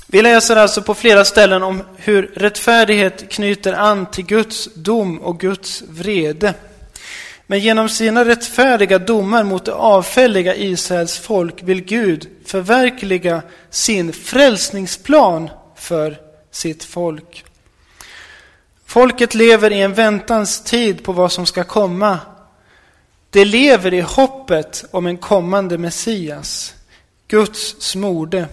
Vi 0.08 0.22
läser 0.22 0.56
alltså 0.56 0.82
på 0.82 0.94
flera 0.94 1.26
ställen 1.26 1.64
om 1.64 1.84
hur 1.96 2.32
rättfärdighet 2.36 3.30
knyter 3.30 3.74
an 3.74 4.12
till 4.12 4.26
Guds 4.26 4.70
dom 4.74 5.20
och 5.20 5.40
Guds 5.40 5.82
vrede. 5.82 6.54
Men 7.50 7.60
genom 7.60 7.90
sina 7.90 8.26
rättfärdiga 8.26 9.00
domar 9.00 9.44
mot 9.44 9.66
det 9.66 9.74
avfälliga 9.74 10.56
Israels 10.56 11.18
folk 11.18 11.64
vill 11.64 11.84
Gud 11.84 12.30
förverkliga 12.46 13.42
sin 13.70 14.14
frälsningsplan 14.14 15.50
för 15.76 16.18
sitt 16.52 16.84
folk. 16.84 17.46
Folket 18.86 19.36
lever 19.36 19.72
i 19.72 19.82
en 19.82 19.94
väntans 19.94 20.64
tid 20.64 21.04
på 21.04 21.12
vad 21.12 21.32
som 21.32 21.46
ska 21.46 21.64
komma. 21.64 22.20
Det 23.30 23.46
lever 23.46 23.94
i 23.94 24.02
hoppet 24.02 24.86
om 24.92 25.08
en 25.08 25.18
kommande 25.18 25.78
Messias, 25.78 26.74
Guds 27.28 27.76
smorde. 27.80 28.48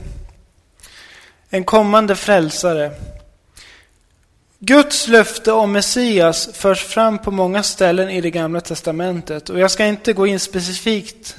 En 1.51 1.65
kommande 1.65 2.17
frälsare. 2.17 2.91
Guds 4.67 5.09
löfte 5.09 5.53
om 5.53 5.73
Messias 5.73 6.49
förs 6.53 6.83
fram 6.83 7.19
på 7.19 7.31
många 7.31 7.63
ställen 7.63 8.11
i 8.11 8.21
det 8.21 8.31
gamla 8.31 8.61
testamentet. 8.61 9.51
Och 9.51 9.59
jag 9.59 9.71
ska 9.71 9.87
inte 9.87 10.13
gå 10.13 10.27
in 10.27 10.41
specifikt 10.41 11.37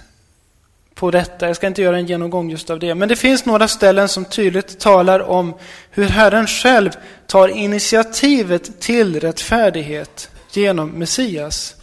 på 0.94 1.12
detta, 1.12 1.48
jag 1.48 1.56
ska 1.56 1.68
inte 1.68 1.82
göra 1.82 1.98
en 1.98 2.06
genomgång 2.06 2.52
just 2.52 2.70
av 2.70 2.80
det. 2.80 2.96
Men 2.96 3.10
det 3.10 3.16
finns 3.16 3.46
några 3.46 3.68
ställen 3.68 4.10
som 4.10 4.26
tydligt 4.26 4.80
talar 4.80 5.20
om 5.20 5.54
hur 5.92 6.06
Herren 6.06 6.48
själv 6.48 6.92
tar 7.28 7.48
initiativet 7.48 8.82
till 8.82 9.20
rättfärdighet 9.20 10.30
genom 10.52 10.90
Messias. 10.90 11.76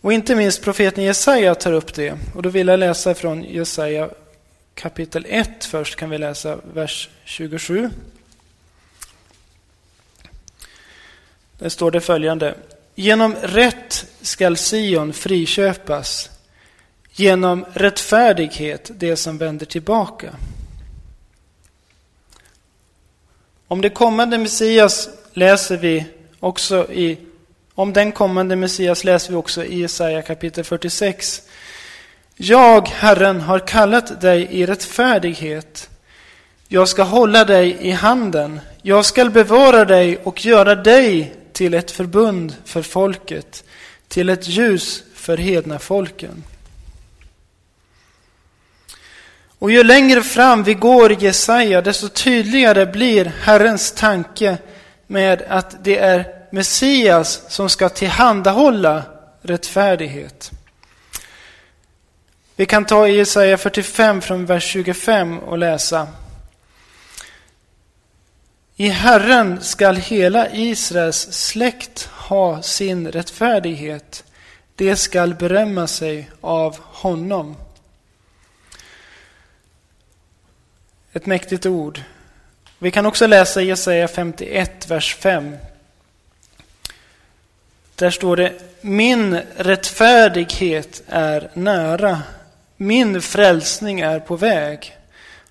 Och 0.00 0.12
inte 0.12 0.34
minst 0.34 0.62
profeten 0.62 1.04
Jesaja 1.04 1.54
tar 1.54 1.72
upp 1.72 1.94
det. 1.94 2.14
Och 2.34 2.42
då 2.42 2.48
vill 2.48 2.68
jag 2.68 2.80
läsa 2.80 3.14
från 3.14 3.44
Jesaja 3.44 4.08
kapitel 4.74 5.26
1 5.28 5.64
först, 5.64 5.96
kan 5.96 6.10
vi 6.10 6.18
läsa 6.18 6.58
vers 6.74 7.08
27. 7.24 7.90
Där 11.62 11.68
står 11.68 11.90
det 11.90 12.00
följande. 12.00 12.54
Genom 12.94 13.34
rätt 13.42 14.06
skall 14.20 14.56
Sion 14.56 15.12
friköpas, 15.12 16.30
genom 17.10 17.64
rättfärdighet 17.72 18.90
det 18.94 19.16
som 19.16 19.38
vänder 19.38 19.66
tillbaka. 19.66 20.30
Om 23.68 23.80
det 23.80 23.90
kommande 23.90 24.38
Messias 24.38 25.08
läser 25.32 25.76
vi 25.76 26.04
också 26.40 26.92
i 26.92 27.18
om 27.74 27.92
den 27.92 28.12
kommande 28.12 28.56
Messias 28.56 29.04
läser 29.04 29.30
vi 29.30 29.36
också 29.36 29.64
i 29.64 29.80
Jesaja 29.80 30.22
kapitel 30.22 30.64
46. 30.64 31.42
Jag, 32.36 32.88
Herren, 32.88 33.40
har 33.40 33.58
kallat 33.58 34.20
dig 34.20 34.48
i 34.50 34.66
rättfärdighet. 34.66 35.90
Jag 36.68 36.88
ska 36.88 37.02
hålla 37.02 37.44
dig 37.44 37.76
i 37.80 37.90
handen. 37.90 38.60
Jag 38.82 39.04
ska 39.04 39.24
bevara 39.24 39.84
dig 39.84 40.18
och 40.24 40.44
göra 40.44 40.74
dig 40.74 41.36
till 41.52 41.74
ett 41.74 41.90
förbund 41.90 42.54
för 42.64 42.82
folket, 42.82 43.64
till 44.08 44.28
ett 44.28 44.48
ljus 44.48 45.02
för 45.14 45.36
hedna 45.36 45.78
folken. 45.78 46.44
Och 49.58 49.70
ju 49.70 49.84
längre 49.84 50.22
fram 50.22 50.62
vi 50.62 50.74
går 50.74 51.12
i 51.12 51.16
Jesaja, 51.20 51.82
desto 51.82 52.08
tydligare 52.08 52.86
blir 52.86 53.24
Herrens 53.24 53.92
tanke 53.92 54.58
med 55.06 55.42
att 55.42 55.84
det 55.84 55.98
är 55.98 56.26
Messias 56.50 57.42
som 57.48 57.68
ska 57.68 57.88
tillhandahålla 57.88 59.02
rättfärdighet. 59.42 60.50
Vi 62.56 62.66
kan 62.66 62.84
ta 62.84 63.08
Jesaja 63.08 63.58
45 63.58 64.20
från 64.20 64.46
vers 64.46 64.64
25 64.64 65.38
och 65.38 65.58
läsa. 65.58 66.08
I 68.76 68.88
Herren 68.88 69.62
skall 69.62 69.96
hela 69.96 70.50
Israels 70.50 71.32
släkt 71.32 72.08
ha 72.12 72.62
sin 72.62 73.12
rättfärdighet. 73.12 74.24
Det 74.74 74.96
skall 74.96 75.34
berömma 75.34 75.86
sig 75.86 76.30
av 76.40 76.78
honom. 76.78 77.56
Ett 81.12 81.26
mäktigt 81.26 81.66
ord. 81.66 82.00
Vi 82.78 82.90
kan 82.90 83.06
också 83.06 83.26
läsa 83.26 83.62
Jesaja 83.62 84.08
51, 84.08 84.90
vers 84.90 85.14
5. 85.14 85.56
Där 87.94 88.10
står 88.10 88.36
det 88.36 88.52
Min 88.80 89.40
rättfärdighet 89.56 91.02
är 91.06 91.50
nära. 91.54 92.22
Min 92.76 93.22
frälsning 93.22 94.00
är 94.00 94.20
på 94.20 94.36
väg 94.36 94.96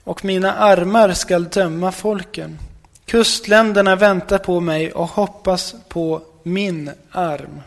och 0.04 0.26
mina 0.26 0.54
armar 0.54 1.14
skall 1.14 1.50
döma 1.50 1.92
folken. 1.92 2.60
Kustländerna 3.12 3.96
väntar 3.96 4.38
på 4.38 4.60
mig 4.60 4.92
och 4.92 5.08
hoppas 5.08 5.76
på 5.88 6.22
min 6.44 6.92
arm. 7.12 7.62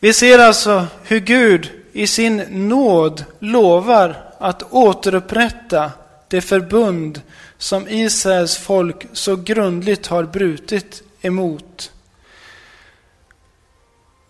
Vi 0.00 0.12
ser 0.12 0.38
alltså 0.38 0.86
hur 1.02 1.20
Gud 1.20 1.70
i 1.92 2.06
sin 2.06 2.36
nåd 2.68 3.24
lovar 3.38 4.32
att 4.38 4.62
återupprätta 4.72 5.92
det 6.28 6.40
förbund 6.40 7.20
som 7.58 7.88
Israels 7.88 8.56
folk 8.56 9.06
så 9.12 9.36
grundligt 9.36 10.06
har 10.06 10.24
brutit 10.24 11.02
emot. 11.20 11.92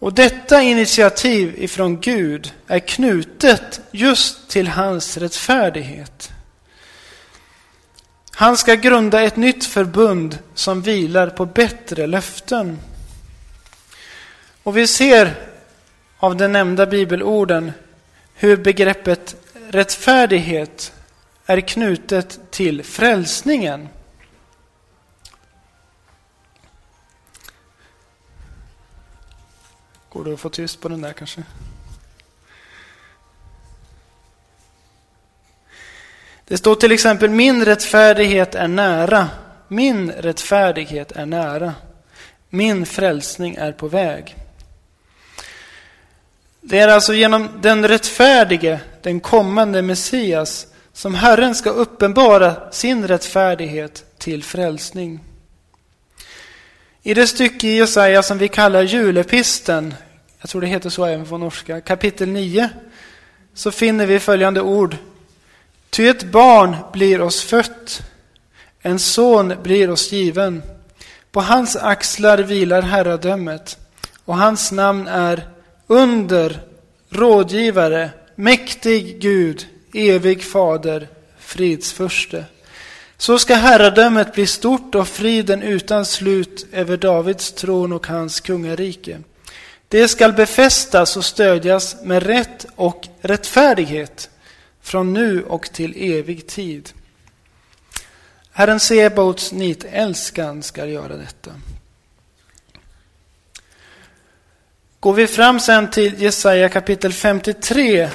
Och 0.00 0.12
detta 0.12 0.62
initiativ 0.62 1.54
ifrån 1.62 2.00
Gud 2.00 2.52
är 2.66 2.78
knutet 2.78 3.80
just 3.90 4.48
till 4.48 4.68
hans 4.68 5.16
rättfärdighet. 5.16 6.30
Han 8.30 8.56
ska 8.56 8.74
grunda 8.74 9.22
ett 9.22 9.36
nytt 9.36 9.64
förbund 9.64 10.38
som 10.54 10.82
vilar 10.82 11.26
på 11.30 11.46
bättre 11.46 12.06
löften. 12.06 12.78
Och 14.62 14.76
vi 14.76 14.86
ser 14.86 15.34
av 16.18 16.36
de 16.36 16.48
nämnda 16.48 16.86
bibelorden 16.86 17.72
hur 18.34 18.56
begreppet 18.56 19.36
rättfärdighet 19.68 20.92
är 21.46 21.60
knutet 21.60 22.40
till 22.50 22.84
frälsningen. 22.84 23.88
Går 30.12 30.24
det 30.24 30.32
att 30.32 30.40
få 30.40 30.48
tyst 30.48 30.80
på 30.80 30.88
den 30.88 31.00
där 31.00 31.12
kanske? 31.12 31.42
Det 36.44 36.56
står 36.56 36.74
till 36.74 36.92
exempel 36.92 37.30
min 37.30 37.64
rättfärdighet 37.64 38.54
är 38.54 38.68
nära. 38.68 39.28
Min 39.68 40.10
rättfärdighet 40.10 41.12
är 41.12 41.26
nära. 41.26 41.74
Min 42.48 42.86
frälsning 42.86 43.54
är 43.54 43.72
på 43.72 43.88
väg. 43.88 44.36
Det 46.60 46.78
är 46.78 46.88
alltså 46.88 47.14
genom 47.14 47.48
den 47.62 47.88
rättfärdige, 47.88 48.80
den 49.02 49.20
kommande 49.20 49.82
Messias, 49.82 50.66
som 50.92 51.14
Herren 51.14 51.54
ska 51.54 51.70
uppenbara 51.70 52.70
sin 52.70 53.08
rättfärdighet 53.08 54.04
till 54.18 54.44
frälsning. 54.44 55.20
I 57.02 57.14
det 57.14 57.26
stycke 57.26 57.68
i 57.68 57.76
Jesaja 57.76 58.22
som 58.22 58.38
vi 58.38 58.48
kallar 58.48 58.82
julepisten, 58.82 59.94
jag 60.40 60.50
tror 60.50 60.60
det 60.60 60.66
heter 60.66 60.90
så 60.90 61.04
även 61.04 61.26
på 61.26 61.38
norska, 61.38 61.80
kapitel 61.80 62.28
9, 62.28 62.68
så 63.54 63.70
finner 63.70 64.06
vi 64.06 64.20
följande 64.20 64.60
ord. 64.60 64.96
Ty 65.90 66.08
ett 66.08 66.24
barn 66.24 66.76
blir 66.92 67.20
oss 67.20 67.42
fött, 67.42 68.00
en 68.80 68.98
son 68.98 69.54
blir 69.62 69.90
oss 69.90 70.12
given. 70.12 70.62
På 71.32 71.40
hans 71.40 71.76
axlar 71.76 72.38
vilar 72.38 72.82
herradömet, 72.82 73.78
och 74.24 74.36
hans 74.36 74.72
namn 74.72 75.08
är 75.08 75.48
under, 75.86 76.60
rådgivare, 77.10 78.10
mäktig 78.34 79.20
Gud, 79.20 79.66
evig 79.94 80.44
fader, 80.44 81.08
fridsförste. 81.38 82.44
Så 83.20 83.38
ska 83.38 83.54
herradömet 83.54 84.32
bli 84.32 84.46
stort 84.46 84.94
och 84.94 85.08
friden 85.08 85.62
utan 85.62 86.06
slut 86.06 86.66
över 86.72 86.96
Davids 86.96 87.52
tron 87.52 87.92
och 87.92 88.06
hans 88.06 88.40
kungarike. 88.40 89.20
Det 89.88 90.08
skall 90.08 90.32
befästas 90.32 91.16
och 91.16 91.24
stödjas 91.24 91.96
med 92.02 92.22
rätt 92.22 92.66
och 92.76 93.08
rättfärdighet 93.20 94.30
från 94.82 95.12
nu 95.12 95.42
och 95.42 95.72
till 95.72 96.12
evig 96.12 96.46
tid. 96.46 96.90
Herren 98.52 98.80
Sebaots 98.80 99.52
nitälskan 99.52 100.62
ska 100.62 100.86
göra 100.86 101.16
detta. 101.16 101.50
Går 105.00 105.12
vi 105.12 105.26
fram 105.26 105.60
sen 105.60 105.90
till 105.90 106.22
Jesaja 106.22 106.68
kapitel 106.68 107.12
53 107.12 108.08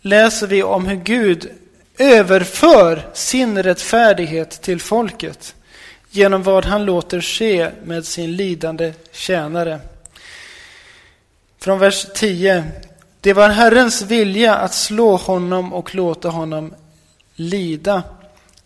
läser 0.00 0.46
vi 0.46 0.62
om 0.62 0.86
hur 0.86 0.96
Gud 0.96 1.50
överför 1.98 3.10
sin 3.12 3.62
rättfärdighet 3.62 4.50
till 4.62 4.80
folket 4.80 5.54
genom 6.10 6.42
vad 6.42 6.64
han 6.64 6.84
låter 6.84 7.20
ske 7.20 7.70
med 7.84 8.06
sin 8.06 8.36
lidande 8.36 8.92
tjänare. 9.12 9.80
Från 11.58 11.78
vers 11.78 12.06
10. 12.14 12.64
Det 13.20 13.32
var 13.32 13.48
Herrens 13.48 14.02
vilja 14.02 14.54
att 14.54 14.74
slå 14.74 15.16
honom 15.16 15.72
och 15.72 15.94
låta 15.94 16.28
honom 16.28 16.74
lida. 17.34 18.02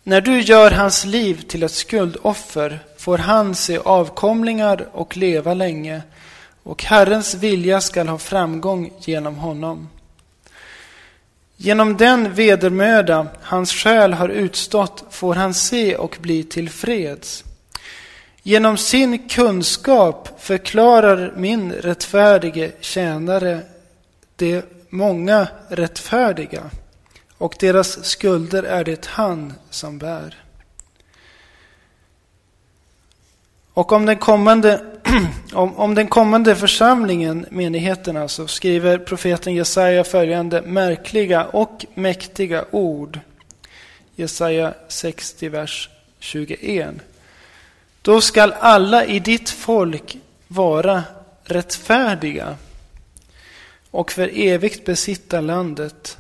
När 0.02 0.20
du 0.20 0.40
gör 0.40 0.70
hans 0.70 1.04
liv 1.04 1.42
till 1.48 1.62
ett 1.62 1.72
skuldoffer 1.72 2.78
får 2.98 3.18
han 3.18 3.54
se 3.54 3.78
avkomlingar 3.78 4.88
och 4.92 5.16
leva 5.16 5.54
länge 5.54 6.02
och 6.62 6.84
Herrens 6.84 7.34
vilja 7.34 7.80
skall 7.80 8.08
ha 8.08 8.18
framgång 8.18 8.92
genom 9.00 9.36
honom. 9.36 9.88
Genom 11.60 11.96
den 11.96 12.34
vedermöda 12.34 13.26
hans 13.42 13.72
själ 13.72 14.12
har 14.12 14.28
utstått 14.28 15.04
får 15.10 15.34
han 15.34 15.54
se 15.54 15.96
och 15.96 16.16
bli 16.20 16.44
tillfreds. 16.44 17.44
Genom 18.42 18.76
sin 18.76 19.28
kunskap 19.28 20.40
förklarar 20.40 21.34
min 21.36 21.72
rättfärdige 21.72 22.72
tjänare 22.80 23.60
de 24.36 24.62
många 24.88 25.48
rättfärdiga 25.68 26.70
och 27.38 27.56
deras 27.60 28.04
skulder 28.04 28.62
är 28.62 28.84
det 28.84 29.06
han 29.06 29.54
som 29.70 29.98
bär. 29.98 30.47
Och 33.78 33.92
om 33.92 34.06
den 34.06 34.16
kommande, 34.16 34.84
om, 35.52 35.76
om 35.76 35.94
den 35.94 36.08
kommande 36.08 36.56
församlingen, 36.56 37.46
menigheterna, 37.50 38.18
så 38.18 38.22
alltså, 38.22 38.46
skriver 38.46 38.98
profeten 38.98 39.54
Jesaja 39.54 40.04
följande 40.04 40.62
märkliga 40.62 41.44
och 41.44 41.86
mäktiga 41.94 42.64
ord. 42.70 43.20
Jesaja 44.16 44.74
60, 44.88 45.48
vers 45.48 45.90
21. 46.18 46.94
Då 48.02 48.20
skall 48.20 48.54
alla 48.60 49.04
i 49.04 49.20
ditt 49.20 49.50
folk 49.50 50.16
vara 50.48 51.02
rättfärdiga 51.44 52.56
och 53.90 54.12
för 54.12 54.30
evigt 54.34 54.84
besitta 54.84 55.40
landet 55.40 56.16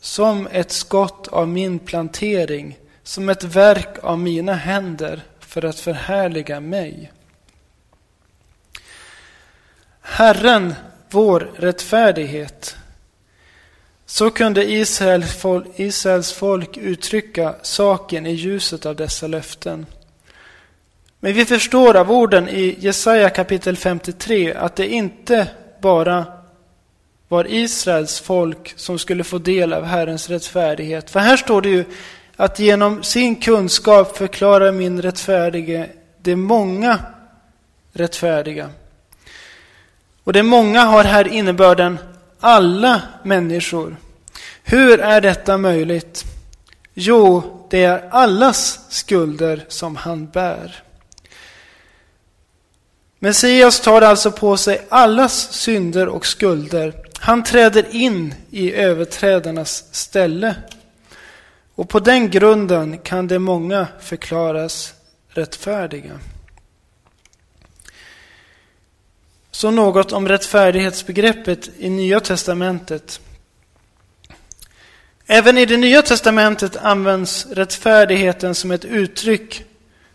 som 0.00 0.48
ett 0.52 0.72
skott 0.72 1.28
av 1.28 1.48
min 1.48 1.78
plantering, 1.78 2.78
som 3.02 3.28
ett 3.28 3.44
verk 3.44 3.98
av 4.02 4.18
mina 4.18 4.54
händer 4.54 5.22
för 5.60 5.68
att 5.68 5.80
förhärliga 5.80 6.60
mig. 6.60 7.12
Herren, 10.00 10.74
vår 11.10 11.50
rättfärdighet. 11.56 12.76
Så 14.06 14.30
kunde 14.30 14.70
Israels 15.76 16.32
folk 16.32 16.76
uttrycka 16.76 17.54
saken 17.62 18.26
i 18.26 18.32
ljuset 18.32 18.86
av 18.86 18.96
dessa 18.96 19.26
löften. 19.26 19.86
Men 21.20 21.32
vi 21.32 21.44
förstår 21.44 21.96
av 21.96 22.10
orden 22.10 22.48
i 22.48 22.76
Jesaja 22.78 23.30
kapitel 23.30 23.76
53 23.76 24.54
att 24.54 24.76
det 24.76 24.88
inte 24.88 25.46
bara 25.80 26.26
var 27.28 27.52
Israels 27.52 28.20
folk 28.20 28.74
som 28.76 28.98
skulle 28.98 29.24
få 29.24 29.38
del 29.38 29.72
av 29.72 29.84
Herrens 29.84 30.30
rättfärdighet. 30.30 31.10
För 31.10 31.20
här 31.20 31.36
står 31.36 31.62
det 31.62 31.68
ju 31.68 31.84
att 32.40 32.58
genom 32.58 33.02
sin 33.02 33.36
kunskap 33.36 34.16
förklara 34.16 34.72
min 34.72 35.02
rättfärdige 35.02 35.88
de 36.22 36.36
många 36.36 36.98
rättfärdiga. 37.92 38.70
Och 40.24 40.32
det 40.32 40.42
många 40.42 40.80
har 40.80 41.04
här 41.04 41.28
innebörden 41.28 41.98
alla 42.40 43.02
människor. 43.22 43.96
Hur 44.62 45.00
är 45.00 45.20
detta 45.20 45.58
möjligt? 45.58 46.24
Jo, 46.94 47.42
det 47.70 47.84
är 47.84 48.08
allas 48.10 48.80
skulder 48.88 49.64
som 49.68 49.96
han 49.96 50.26
bär. 50.26 50.82
Messias 53.18 53.80
tar 53.80 54.02
alltså 54.02 54.30
på 54.30 54.56
sig 54.56 54.86
allas 54.88 55.52
synder 55.52 56.08
och 56.08 56.26
skulder. 56.26 56.94
Han 57.20 57.42
träder 57.42 57.96
in 57.96 58.34
i 58.50 58.72
överträdarnas 58.72 59.84
ställe. 59.90 60.54
Och 61.78 61.88
på 61.88 62.00
den 62.00 62.30
grunden 62.30 62.98
kan 62.98 63.26
de 63.26 63.38
många 63.38 63.86
förklaras 64.00 64.94
rättfärdiga. 65.28 66.20
Så 69.50 69.70
något 69.70 70.12
om 70.12 70.28
rättfärdighetsbegreppet 70.28 71.70
i 71.78 71.90
Nya 71.90 72.20
testamentet. 72.20 73.20
Även 75.26 75.58
i 75.58 75.66
det 75.66 75.76
Nya 75.76 76.02
testamentet 76.02 76.76
används 76.76 77.46
rättfärdigheten 77.46 78.54
som 78.54 78.70
ett 78.70 78.84
uttryck 78.84 79.64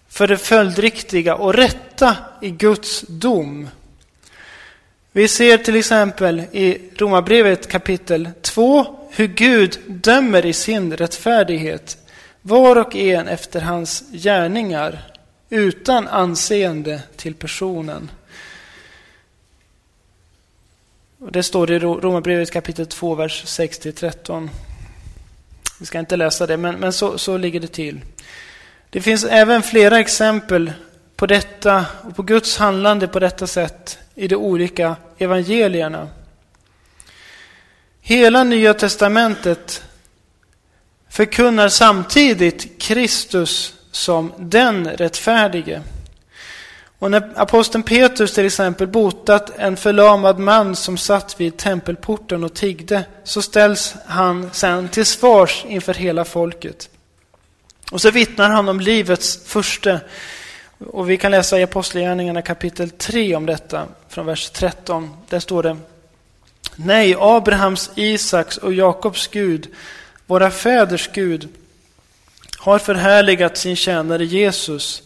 för 0.08 0.28
det 0.28 0.38
följdriktiga 0.38 1.36
och 1.36 1.54
rätta 1.54 2.15
i 2.41 2.49
Guds 2.49 3.02
dom. 3.02 3.69
Vi 5.12 5.28
ser 5.28 5.58
till 5.58 5.76
exempel 5.76 6.39
i 6.39 6.91
Romarbrevet 6.97 7.67
kapitel 7.67 8.30
2 8.41 9.02
hur 9.15 9.28
Gud 9.28 9.80
dömer 9.88 10.45
i 10.45 10.54
sin 10.54 10.97
rättfärdighet 10.97 11.97
var 12.41 12.76
och 12.76 12.95
en 12.95 13.28
efter 13.28 13.62
hans 13.62 14.04
gärningar 14.12 14.99
utan 15.49 16.08
anseende 16.08 17.02
till 17.15 17.36
personen. 17.36 18.12
Det 21.17 21.43
står 21.43 21.71
i 21.71 21.80
Romarbrevet 21.80 22.52
kapitel 22.52 22.88
2, 22.88 23.15
vers 23.15 23.43
6-13. 23.45 24.49
Vi 25.80 25.86
ska 25.86 25.99
inte 25.99 26.15
läsa 26.15 26.47
det, 26.47 26.58
men, 26.58 26.76
men 26.76 26.93
så, 26.93 27.17
så 27.17 27.38
ligger 27.38 27.60
det 27.60 27.67
till. 27.67 28.02
Det 28.89 29.02
finns 29.02 29.23
även 29.23 29.63
flera 29.63 29.99
exempel 29.99 30.71
på 31.15 31.26
detta 31.26 31.86
och 32.04 32.15
på 32.15 32.23
Guds 32.23 32.58
handlande 32.58 33.08
på 33.08 33.19
detta 33.19 33.47
sätt 33.47 33.99
i 34.15 34.28
de 34.28 34.36
olika 34.36 34.95
evangelierna. 35.17 36.10
Hela 38.05 38.43
Nya 38.43 38.73
testamentet 38.73 39.83
förkunnar 41.09 41.69
samtidigt 41.69 42.81
Kristus 42.81 43.73
som 43.91 44.33
den 44.37 44.89
rättfärdige. 44.89 45.81
Och 46.99 47.11
när 47.11 47.31
aposteln 47.35 47.83
Petrus 47.83 48.33
till 48.33 48.45
exempel 48.45 48.87
botat 48.87 49.57
en 49.57 49.77
förlamad 49.77 50.39
man 50.39 50.75
som 50.75 50.97
satt 50.97 51.39
vid 51.39 51.57
tempelporten 51.57 52.43
och 52.43 52.53
tiggde 52.53 53.05
så 53.23 53.41
ställs 53.41 53.95
han 54.05 54.49
sen 54.53 54.89
till 54.89 55.05
svars 55.05 55.65
inför 55.67 55.93
hela 55.93 56.25
folket. 56.25 56.89
Och 57.91 58.01
så 58.01 58.11
vittnar 58.11 58.49
han 58.49 58.69
om 58.69 58.79
livets 58.79 59.39
första. 59.45 59.99
Och 60.87 61.09
vi 61.09 61.17
kan 61.17 61.31
läsa 61.31 61.59
i 61.59 61.63
Apostlagärningarna 61.63 62.41
kapitel 62.41 62.89
3 62.89 63.35
om 63.35 63.45
detta, 63.45 63.85
från 64.09 64.25
vers 64.25 64.49
13. 64.49 65.17
Där 65.29 65.39
står 65.39 65.63
det 65.63 65.77
Nej, 66.75 67.15
Abrahams, 67.19 67.91
Isaks 67.95 68.57
och 68.57 68.73
Jakobs 68.73 69.27
Gud, 69.27 69.67
våra 70.25 70.51
fäders 70.51 71.09
Gud, 71.13 71.49
har 72.57 72.79
förhärligat 72.79 73.57
sin 73.57 73.75
tjänare 73.75 74.25
Jesus. 74.25 75.03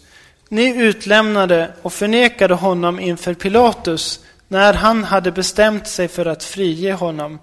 Ni 0.49 0.84
utlämnade 0.84 1.71
och 1.82 1.93
förnekade 1.93 2.53
honom 2.53 2.99
inför 2.99 3.34
Pilatus 3.34 4.19
när 4.47 4.73
han 4.73 5.03
hade 5.03 5.32
bestämt 5.32 5.88
sig 5.88 6.08
för 6.08 6.25
att 6.25 6.43
frige 6.43 6.93
honom. 6.93 7.39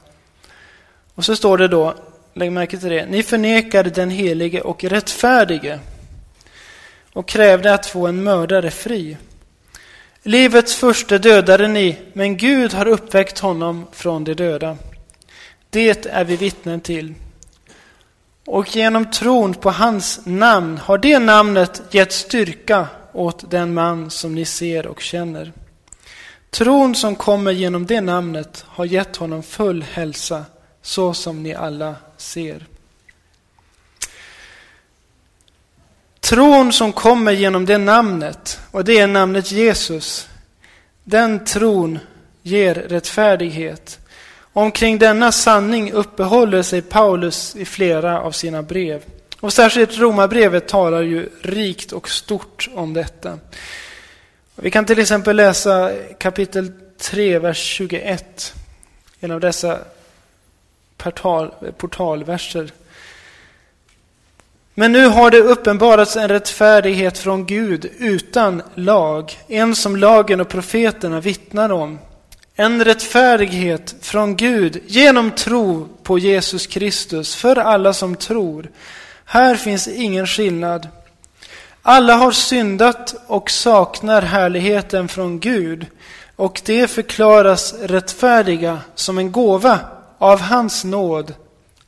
Och 1.14 1.24
så 1.24 1.37
står 1.37 1.58
det 1.58 1.68
då, 1.68 1.94
lägg 2.34 2.52
märke 2.52 2.78
till 2.78 2.88
det, 2.88 3.06
ni 3.06 3.22
förnekade 3.22 3.90
den 3.90 4.10
helige 4.10 4.60
och 4.60 4.84
rättfärdige 4.84 5.78
och 7.12 7.28
krävde 7.28 7.74
att 7.74 7.87
få 7.87 8.06
en 8.06 8.22
mördare 8.22 8.70
fri. 8.70 9.16
Livets 10.26 10.74
första 10.74 11.18
dödade 11.18 11.68
ni, 11.68 11.96
men 12.12 12.37
Gud 12.37 12.72
har 12.72 12.88
uppväckt 12.88 13.38
honom 13.38 13.87
från 13.92 14.24
de 14.24 14.34
döda. 14.34 14.76
Det 15.70 16.06
är 16.06 16.24
vi 16.24 16.37
vittnen 16.37 16.80
till. 16.80 17.14
Och 18.46 18.76
genom 18.76 19.10
tron 19.10 19.54
på 19.54 19.70
hans 19.70 20.20
namn 20.24 20.78
har 20.78 20.98
det 20.98 21.18
namnet 21.18 21.82
gett 21.90 22.12
styrka 22.12 22.87
åt 23.12 23.50
den 23.50 23.74
man 23.74 24.10
som 24.10 24.34
ni 24.34 24.44
ser 24.44 24.87
och 24.87 25.00
känner. 25.00 25.52
Tron 26.50 26.94
som 26.94 27.16
kommer 27.16 27.52
genom 27.52 27.87
det 27.87 28.00
namnet 28.00 28.64
har 28.68 28.84
gett 28.84 29.16
honom 29.16 29.42
full 29.42 29.82
hälsa, 29.82 30.44
så 30.82 31.14
som 31.14 31.42
ni 31.42 31.54
alla 31.54 31.94
ser. 32.16 32.66
Tron 36.24 36.72
som 36.72 36.92
kommer 36.92 37.32
genom 37.32 37.66
det 37.66 37.78
namnet, 37.78 38.60
och 38.70 38.84
det 38.84 38.98
är 38.98 39.06
namnet 39.06 39.52
Jesus, 39.52 40.28
den 41.04 41.44
tron 41.44 41.98
ger 42.42 42.74
rättfärdighet. 42.74 43.98
Omkring 44.52 44.98
denna 44.98 45.32
sanning 45.32 45.92
uppehåller 45.92 46.62
sig 46.62 46.82
Paulus 46.82 47.56
i 47.56 47.64
flera 47.64 48.20
av 48.20 48.32
sina 48.32 48.62
brev. 48.62 49.02
Och 49.40 49.52
särskilt 49.52 49.98
Romarbrevet 49.98 50.68
talar 50.68 51.02
ju 51.02 51.28
rikt 51.42 51.92
och 51.92 52.10
stort 52.10 52.68
om 52.74 52.94
detta. 52.94 53.38
Vi 54.56 54.70
kan 54.70 54.84
till 54.87 54.98
exempel 54.98 55.37
läsa 55.37 55.92
kapitel 56.18 56.72
3, 56.98 57.38
vers 57.38 57.58
21. 57.58 58.54
En 59.20 59.30
av 59.30 59.40
dessa 59.40 59.78
portal, 60.96 61.54
portalverser. 61.78 62.72
Men 64.74 64.92
nu 64.92 65.06
har 65.06 65.30
det 65.30 65.40
uppenbarats 65.40 66.16
en 66.16 66.28
rättfärdighet 66.28 67.18
från 67.18 67.46
Gud 67.46 67.90
utan 67.98 68.62
lag, 68.74 69.38
en 69.48 69.74
som 69.74 69.96
lagen 69.96 70.40
och 70.40 70.48
profeterna 70.48 71.20
vittnar 71.20 71.72
om. 71.72 71.98
En 72.54 72.84
rättfärdighet 72.84 73.94
från 74.00 74.37
Gud 74.37 74.82
genom 74.87 75.30
tro 75.30 75.88
på 76.02 76.18
Jesus 76.18 76.66
Kristus 76.66 77.34
för 77.34 77.56
alla 77.56 77.92
som 77.92 78.16
tror. 78.16 78.70
Här 79.24 79.56
finns 79.56 79.88
ingen 79.88 80.26
skillnad. 80.26 80.88
Alla 81.82 82.14
har 82.14 82.32
syndat 82.32 83.14
och 83.26 83.50
saknar 83.50 84.22
härligheten 84.22 85.08
från 85.08 85.40
Gud 85.40 85.87
och 86.37 86.62
det 86.64 86.90
förklaras 86.90 87.74
rättfärdiga 87.82 88.78
som 88.94 89.18
en 89.18 89.32
gåva 89.32 89.78
av 90.18 90.40
hans 90.40 90.84
nåd 90.84 91.34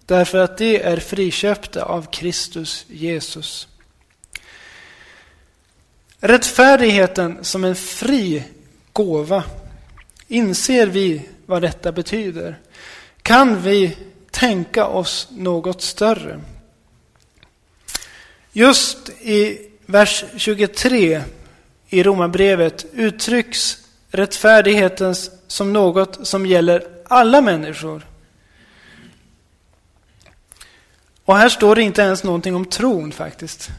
därför 0.07 0.39
att 0.39 0.59
de 0.59 0.83
är 0.83 0.97
friköpta 0.97 1.83
av 1.83 2.07
Kristus 2.11 2.87
Jesus. 2.89 3.69
Rättfärdigheten 6.21 7.45
som 7.45 7.65
en 7.65 7.77
fri 7.77 8.45
gåva. 8.93 9.45
Inser 10.29 10.87
vi 10.87 11.23
vad 11.47 11.63
detta 11.63 11.93
betyder? 11.93 12.59
Kan 13.23 13.63
vi 13.63 13.97
tänka 14.31 14.87
oss 14.87 15.29
något 15.31 15.83
större? 15.83 16.41
Just 18.53 19.09
i 19.09 19.69
vers 19.87 20.25
23 20.37 21.23
i 21.89 22.03
Romarbrevet 22.03 22.87
uttrycks 22.93 23.79
rättfärdigheten 24.11 25.15
som 25.47 25.73
något 25.73 26.27
som 26.27 26.47
gäller 26.47 26.89
alla 27.05 27.41
människor. 27.41 28.07
Och 31.27 31.37
här 31.37 31.49
står 31.49 31.75
det 31.75 31.83
inte 31.83 32.03
ens 32.03 32.25
någonting 32.25 32.55
om 32.55 32.65
tron 32.65 33.13
faktiskt. 33.13 33.71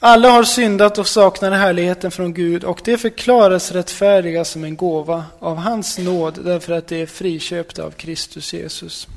Alla 0.00 0.30
har 0.30 0.44
syndat 0.44 0.98
och 0.98 1.08
saknar 1.08 1.50
härligheten 1.50 2.10
från 2.10 2.34
Gud 2.34 2.64
och 2.64 2.80
det 2.84 2.98
förklaras 2.98 3.72
rättfärdiga 3.72 4.44
som 4.44 4.64
en 4.64 4.76
gåva 4.76 5.24
av 5.38 5.56
hans 5.56 5.98
nåd 5.98 6.44
därför 6.44 6.72
att 6.72 6.88
det 6.88 7.02
är 7.02 7.06
friköpt 7.06 7.78
av 7.78 7.90
Kristus 7.90 8.52
Jesus. 8.52 9.08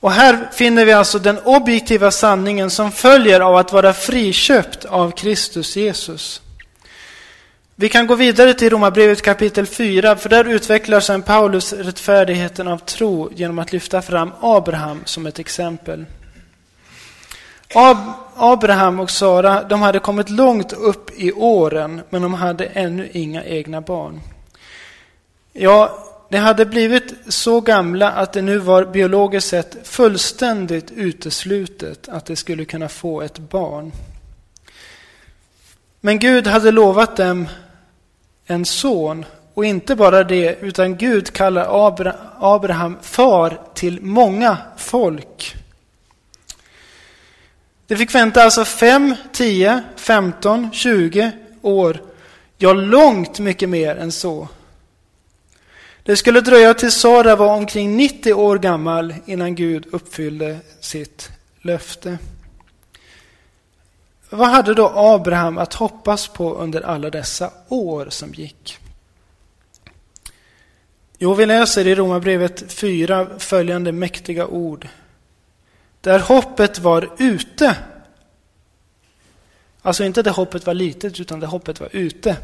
Och 0.00 0.12
här 0.12 0.50
finner 0.52 0.84
vi 0.84 0.92
alltså 0.92 1.18
den 1.18 1.38
objektiva 1.38 2.10
sanningen 2.10 2.70
som 2.70 2.92
följer 2.92 3.40
av 3.40 3.56
att 3.56 3.72
vara 3.72 3.92
friköpt 3.92 4.84
av 4.84 5.10
Kristus 5.10 5.76
Jesus. 5.76 6.42
Vi 7.78 7.88
kan 7.88 8.06
gå 8.06 8.14
vidare 8.14 8.54
till 8.54 8.70
Romarbrevet 8.70 9.22
kapitel 9.22 9.66
4, 9.66 10.16
för 10.16 10.28
där 10.28 10.44
utvecklar 10.44 11.00
sedan 11.00 11.22
Paulus 11.22 11.72
rättfärdigheten 11.72 12.68
av 12.68 12.78
tro 12.78 13.32
genom 13.34 13.58
att 13.58 13.72
lyfta 13.72 14.02
fram 14.02 14.32
Abraham 14.40 15.00
som 15.04 15.26
ett 15.26 15.38
exempel. 15.38 16.04
Ab 17.74 17.96
Abraham 18.36 19.00
och 19.00 19.10
Sara 19.10 19.62
de 19.62 19.82
hade 19.82 19.98
kommit 19.98 20.28
långt 20.30 20.72
upp 20.72 21.10
i 21.16 21.32
åren, 21.32 22.00
men 22.10 22.22
de 22.22 22.34
hade 22.34 22.64
ännu 22.64 23.08
inga 23.12 23.44
egna 23.44 23.80
barn. 23.80 24.20
Ja, 25.52 25.98
de 26.30 26.38
hade 26.38 26.66
blivit 26.66 27.14
så 27.28 27.60
gamla 27.60 28.12
att 28.12 28.32
det 28.32 28.42
nu 28.42 28.58
var 28.58 28.84
biologiskt 28.84 29.48
sett 29.48 29.88
fullständigt 29.88 30.90
uteslutet 30.90 32.08
att 32.08 32.26
de 32.26 32.36
skulle 32.36 32.64
kunna 32.64 32.88
få 32.88 33.22
ett 33.22 33.38
barn. 33.38 33.92
Men 36.00 36.18
Gud 36.18 36.46
hade 36.46 36.70
lovat 36.70 37.16
dem 37.16 37.46
en 38.46 38.64
son. 38.64 39.24
Och 39.54 39.64
inte 39.64 39.96
bara 39.96 40.24
det, 40.24 40.58
utan 40.60 40.96
Gud 40.96 41.32
kallar 41.32 41.66
Abraham 42.40 42.96
far 43.02 43.60
till 43.74 44.02
många 44.02 44.56
folk. 44.76 45.54
Det 47.86 47.96
fick 47.96 48.14
vänta 48.14 48.42
alltså 48.42 48.64
5, 48.64 49.14
10, 49.32 49.82
15, 49.96 50.70
20 50.72 51.32
år. 51.62 52.02
Ja, 52.58 52.72
långt 52.72 53.38
mycket 53.38 53.68
mer 53.68 53.96
än 53.96 54.12
så. 54.12 54.48
Det 56.02 56.16
skulle 56.16 56.40
dröja 56.40 56.74
till 56.74 56.92
Sara 56.92 57.36
var 57.36 57.54
omkring 57.54 57.96
90 57.96 58.34
år 58.34 58.58
gammal 58.58 59.14
innan 59.26 59.54
Gud 59.54 59.86
uppfyllde 59.92 60.58
sitt 60.80 61.28
löfte. 61.62 62.18
Vad 64.30 64.48
hade 64.48 64.74
då 64.74 64.92
Abraham 64.94 65.58
att 65.58 65.74
hoppas 65.74 66.28
på 66.28 66.54
under 66.54 66.80
alla 66.80 67.10
dessa 67.10 67.50
år 67.68 68.06
som 68.10 68.32
gick? 68.34 68.78
Jo, 71.18 71.34
vi 71.34 71.46
läser 71.46 71.86
i 71.86 71.94
Romarbrevet 71.94 72.72
4 72.72 73.26
följande 73.38 73.92
mäktiga 73.92 74.46
ord. 74.46 74.88
Där 76.00 76.18
hoppet 76.18 76.78
var 76.78 77.08
ute. 77.18 77.76
Alltså 79.82 80.04
inte 80.04 80.22
där 80.22 80.30
hoppet 80.30 80.66
var 80.66 80.74
litet, 80.74 81.20
utan 81.20 81.40
där 81.40 81.46
hoppet 81.46 81.80
var 81.80 81.88
ute. 81.92 82.36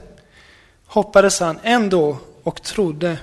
Hoppades 0.87 1.41
han 1.41 1.59
ändå 1.63 2.19
och 2.43 2.63
trodde 2.63 3.19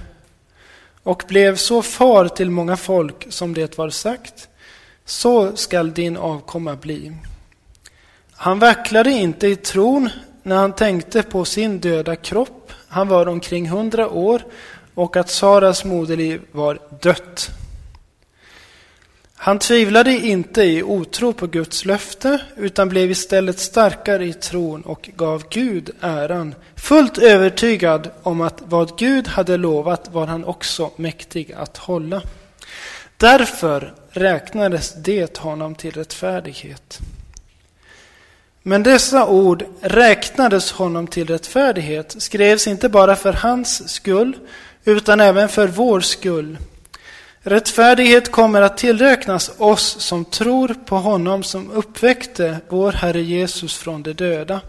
och 1.03 1.23
blev 1.27 1.55
så 1.55 1.81
far 1.81 2.27
till 2.27 2.49
många 2.49 2.77
folk 2.77 3.27
som 3.29 3.53
det 3.53 3.77
var 3.77 3.89
sagt. 3.89 4.49
Så 5.05 5.55
skall 5.55 5.93
din 5.93 6.17
avkomma 6.17 6.75
bli. 6.75 7.13
Han 8.41 8.59
vacklade 8.59 9.11
inte 9.11 9.47
i 9.47 9.55
tron 9.55 10.09
när 10.43 10.55
han 10.55 10.73
tänkte 10.73 11.23
på 11.23 11.45
sin 11.45 11.79
döda 11.79 12.15
kropp. 12.15 12.71
Han 12.87 13.07
var 13.07 13.27
omkring 13.27 13.69
hundra 13.69 14.09
år 14.09 14.41
och 14.93 15.17
att 15.17 15.29
Saras 15.29 15.85
moderliv 15.85 16.41
var 16.51 16.79
dött. 17.01 17.49
Han 19.35 19.59
tvivlade 19.59 20.11
inte 20.11 20.63
i 20.63 20.83
otro 20.83 21.33
på 21.33 21.47
Guds 21.47 21.85
löfte 21.85 22.41
utan 22.55 22.89
blev 22.89 23.11
istället 23.11 23.59
starkare 23.59 24.25
i 24.25 24.33
tron 24.33 24.81
och 24.81 25.09
gav 25.15 25.43
Gud 25.49 25.89
äran. 26.01 26.55
Fullt 26.75 27.17
övertygad 27.17 28.09
om 28.23 28.41
att 28.41 28.61
vad 28.65 28.97
Gud 28.97 29.27
hade 29.27 29.57
lovat 29.57 30.09
var 30.11 30.27
han 30.27 30.45
också 30.45 30.91
mäktig 30.95 31.51
att 31.51 31.77
hålla. 31.77 32.21
Därför 33.17 33.93
räknades 34.09 34.93
det 34.93 35.37
honom 35.37 35.75
till 35.75 35.91
rättfärdighet. 35.91 36.99
Men 38.63 38.83
dessa 38.83 39.27
ord 39.27 39.63
räknades 39.81 40.71
honom 40.71 41.07
till 41.07 41.27
rättfärdighet 41.27 42.15
skrevs 42.17 42.67
inte 42.67 42.89
bara 42.89 43.15
för 43.15 43.33
hans 43.33 43.89
skull 43.89 44.35
utan 44.83 45.19
även 45.19 45.49
för 45.49 45.67
vår 45.67 46.01
skull. 46.01 46.57
Rättfärdighet 47.41 48.31
kommer 48.31 48.61
att 48.61 48.77
tillräknas 48.77 49.51
oss 49.57 49.95
som 49.99 50.25
tror 50.25 50.75
på 50.85 50.95
honom 50.95 51.43
som 51.43 51.71
uppväckte 51.71 52.57
vår 52.69 52.91
Herre 52.91 53.21
Jesus 53.21 53.77
från 53.77 54.03
de 54.03 54.13
döda. 54.13 54.61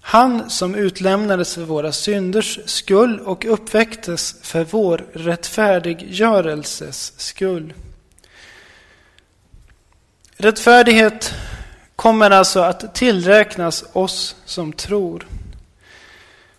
Han 0.00 0.50
som 0.50 0.74
utlämnades 0.74 1.54
för 1.54 1.62
våra 1.62 1.92
synders 1.92 2.58
skull 2.64 3.20
och 3.20 3.44
uppväcktes 3.44 4.34
för 4.42 4.64
vår 4.64 5.04
rättfärdiggörelses 5.12 7.12
skull. 7.16 7.72
Rättfärdighet 10.36 11.34
kommer 12.02 12.30
alltså 12.30 12.60
att 12.60 12.94
tillräknas 12.94 13.84
oss 13.92 14.36
som 14.44 14.72
tror. 14.72 15.26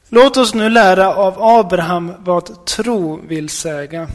Låt 0.09 0.37
oss 0.37 0.53
nu 0.53 0.69
lära 0.69 1.15
av 1.15 1.43
Abraham 1.43 2.13
vad 2.19 2.65
tro 2.65 3.21
vill 3.27 3.49
säga. 3.49 4.07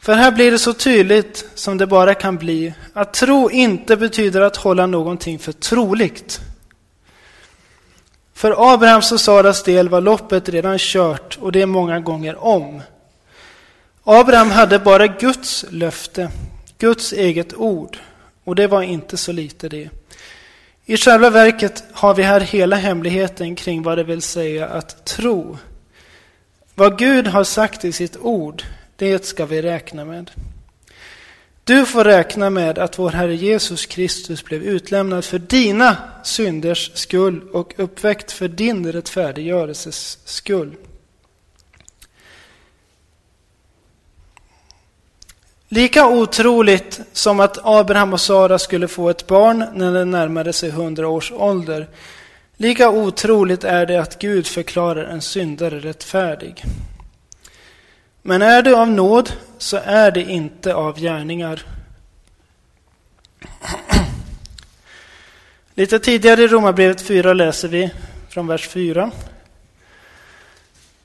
För 0.00 0.14
här 0.14 0.32
blir 0.32 0.50
det 0.50 0.58
så 0.58 0.72
tydligt 0.72 1.44
som 1.54 1.78
det 1.78 1.86
bara 1.86 2.14
kan 2.14 2.36
bli 2.36 2.74
att 2.92 3.14
tro 3.14 3.50
inte 3.50 3.96
betyder 3.96 4.40
att 4.40 4.56
hålla 4.56 4.86
någonting 4.86 5.38
för 5.38 5.52
troligt. 5.52 6.40
För 8.34 8.74
Abrahams 8.74 9.12
och 9.12 9.20
Saras 9.20 9.62
del 9.62 9.88
var 9.88 10.00
loppet 10.00 10.48
redan 10.48 10.78
kört 10.78 11.38
och 11.40 11.52
det 11.52 11.66
många 11.66 12.00
gånger 12.00 12.44
om. 12.44 12.82
Abraham 14.04 14.50
hade 14.50 14.78
bara 14.78 15.06
Guds 15.06 15.64
löfte, 15.70 16.30
Guds 16.78 17.12
eget 17.12 17.54
ord. 17.54 17.98
Och 18.48 18.54
det 18.54 18.66
var 18.66 18.82
inte 18.82 19.16
så 19.16 19.32
lite 19.32 19.68
det. 19.68 19.90
I 20.84 20.96
själva 20.96 21.30
verket 21.30 21.84
har 21.92 22.14
vi 22.14 22.22
här 22.22 22.40
hela 22.40 22.76
hemligheten 22.76 23.56
kring 23.56 23.82
vad 23.82 23.98
det 23.98 24.04
vill 24.04 24.22
säga 24.22 24.66
att 24.66 25.04
tro. 25.04 25.58
Vad 26.74 26.98
Gud 26.98 27.26
har 27.26 27.44
sagt 27.44 27.84
i 27.84 27.92
sitt 27.92 28.16
ord, 28.16 28.62
det 28.96 29.24
ska 29.24 29.46
vi 29.46 29.62
räkna 29.62 30.04
med. 30.04 30.30
Du 31.64 31.86
får 31.86 32.04
räkna 32.04 32.50
med 32.50 32.78
att 32.78 32.98
vår 32.98 33.10
Herre 33.10 33.36
Jesus 33.36 33.86
Kristus 33.86 34.44
blev 34.44 34.62
utlämnad 34.62 35.24
för 35.24 35.38
dina 35.38 35.96
synders 36.24 36.90
skull 36.94 37.48
och 37.52 37.74
uppväckt 37.76 38.32
för 38.32 38.48
din 38.48 38.92
rättfärdiggörelses 38.92 40.18
skull. 40.24 40.76
Lika 45.70 46.06
otroligt 46.06 47.00
som 47.12 47.40
att 47.40 47.58
Abraham 47.62 48.12
och 48.12 48.20
Sara 48.20 48.58
skulle 48.58 48.88
få 48.88 49.10
ett 49.10 49.26
barn 49.26 49.64
när 49.74 49.94
de 49.94 50.10
närmade 50.10 50.52
sig 50.52 50.70
hundra 50.70 51.08
års 51.08 51.32
ålder, 51.32 51.88
lika 52.56 52.90
otroligt 52.90 53.64
är 53.64 53.86
det 53.86 53.96
att 53.96 54.18
Gud 54.18 54.46
förklarar 54.46 55.04
en 55.04 55.22
syndare 55.22 55.80
rättfärdig. 55.80 56.64
Men 58.22 58.42
är 58.42 58.62
det 58.62 58.76
av 58.76 58.88
nåd 58.88 59.32
så 59.58 59.76
är 59.84 60.10
det 60.10 60.22
inte 60.22 60.74
av 60.74 61.00
gärningar. 61.00 61.62
Lite 65.74 65.98
tidigare 65.98 66.42
i 66.42 66.48
Romarbrevet 66.48 67.00
4 67.00 67.32
läser 67.32 67.68
vi 67.68 67.90
från 68.28 68.46
vers 68.46 68.68
4. 68.68 69.10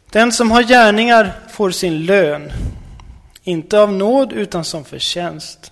Den 0.10 0.32
som 0.32 0.52
har 0.52 0.64
gärningar 0.64 1.34
får 1.50 1.72
sin 1.72 2.06
lön 2.06 2.52
inte 3.44 3.80
av 3.80 3.94
nåd 3.94 4.34
utan 4.34 4.66
som 4.66 4.86
förtjänst. 4.86 5.72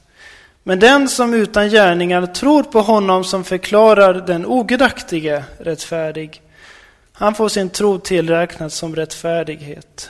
Men 0.64 0.80
den 0.80 1.10
som 1.10 1.34
utan 1.34 1.70
gärningar 1.70 2.26
tror 2.26 2.64
på 2.64 2.82
honom 2.82 3.24
som 3.24 3.44
förklarar 3.44 4.14
den 4.14 4.46
ogudaktige 4.46 5.44
rättfärdig, 5.58 6.42
han 7.14 7.36
får 7.36 7.50
sin 7.50 7.70
tro 7.70 8.00
tillräknad 8.00 8.72
som 8.72 8.96
rättfärdighet. 8.96 10.10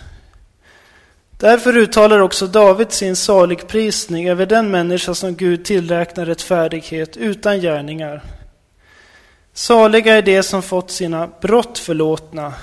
Därför 1.37 1.77
uttalar 1.77 2.19
också 2.19 2.47
David 2.47 2.91
sin 2.91 3.15
saligprisning 3.15 4.29
över 4.29 4.45
den 4.45 4.71
människa 4.71 5.13
som 5.13 5.35
Gud 5.35 5.65
tillräknar 5.65 6.25
rättfärdighet 6.25 7.17
utan 7.17 7.59
gärningar. 7.59 8.21
Saliga 9.53 10.17
är 10.17 10.21
de 10.21 10.43
som 10.43 10.61
fått 10.61 10.91
sina 10.91 11.29
brott 11.41 11.77
förlåtna, 11.77 12.53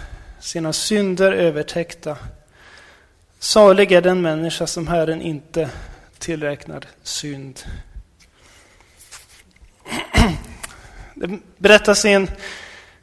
sina 0.40 0.72
synder 0.72 1.32
övertäckta. 1.32 2.16
Salig 3.38 3.92
är 3.92 4.00
den 4.00 4.22
människa 4.22 4.66
som 4.66 4.88
Herren 4.88 5.22
inte 5.22 5.70
tillräknar 6.18 6.84
synd. 7.02 7.60
Det 11.14 11.38
berättas 11.56 12.04
i 12.04 12.12
en 12.12 12.30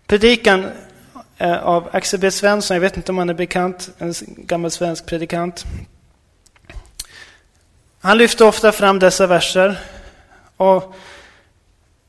predikan 0.08 0.72
eh, 1.38 1.64
av 1.64 1.90
Axel 1.92 2.20
B. 2.20 2.32
Svensson, 2.32 2.76
jag 2.76 2.82
vet 2.82 2.98
inte 2.98 3.12
om 3.12 3.18
han 3.18 3.30
är 3.30 3.34
bekant, 3.34 3.90
en 3.98 4.14
gammal 4.28 4.72
svensk 4.72 5.06
predikant. 5.06 5.66
Han 8.02 8.18
lyfte 8.18 8.44
ofta 8.44 8.72
fram 8.72 9.00
dessa 9.00 9.28
verser. 9.28 9.80
Och 10.58 10.96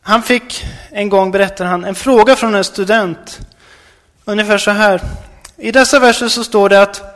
han 0.01 0.23
fick 0.23 0.65
en 0.91 1.09
gång, 1.09 1.31
berättar 1.31 1.65
han, 1.65 1.85
en 1.85 1.95
fråga 1.95 2.37
från 2.37 2.55
en 2.55 2.65
student. 2.65 3.41
Ungefär 4.25 4.59
så 4.59 4.71
här. 4.71 5.01
I 5.57 5.73
dessa 5.73 5.99
verser 5.99 6.29
så 6.29 6.45
står 6.45 6.69
det 6.69 6.83
att 6.83 7.16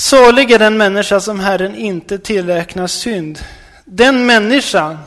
Salig 0.00 0.50
är 0.50 0.58
den 0.58 0.76
människa 0.76 1.20
som 1.20 1.40
Herren 1.40 1.74
inte 1.74 2.18
tillräknar 2.18 2.86
synd. 2.86 3.38
Den 3.84 4.26
människan, 4.26 4.98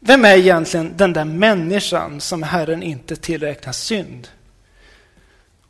vem 0.00 0.24
är 0.24 0.36
egentligen 0.36 0.96
den 0.96 1.12
där 1.12 1.24
människan 1.24 2.20
som 2.20 2.42
Herren 2.42 2.82
inte 2.82 3.16
tillräknar 3.16 3.72
synd? 3.72 4.28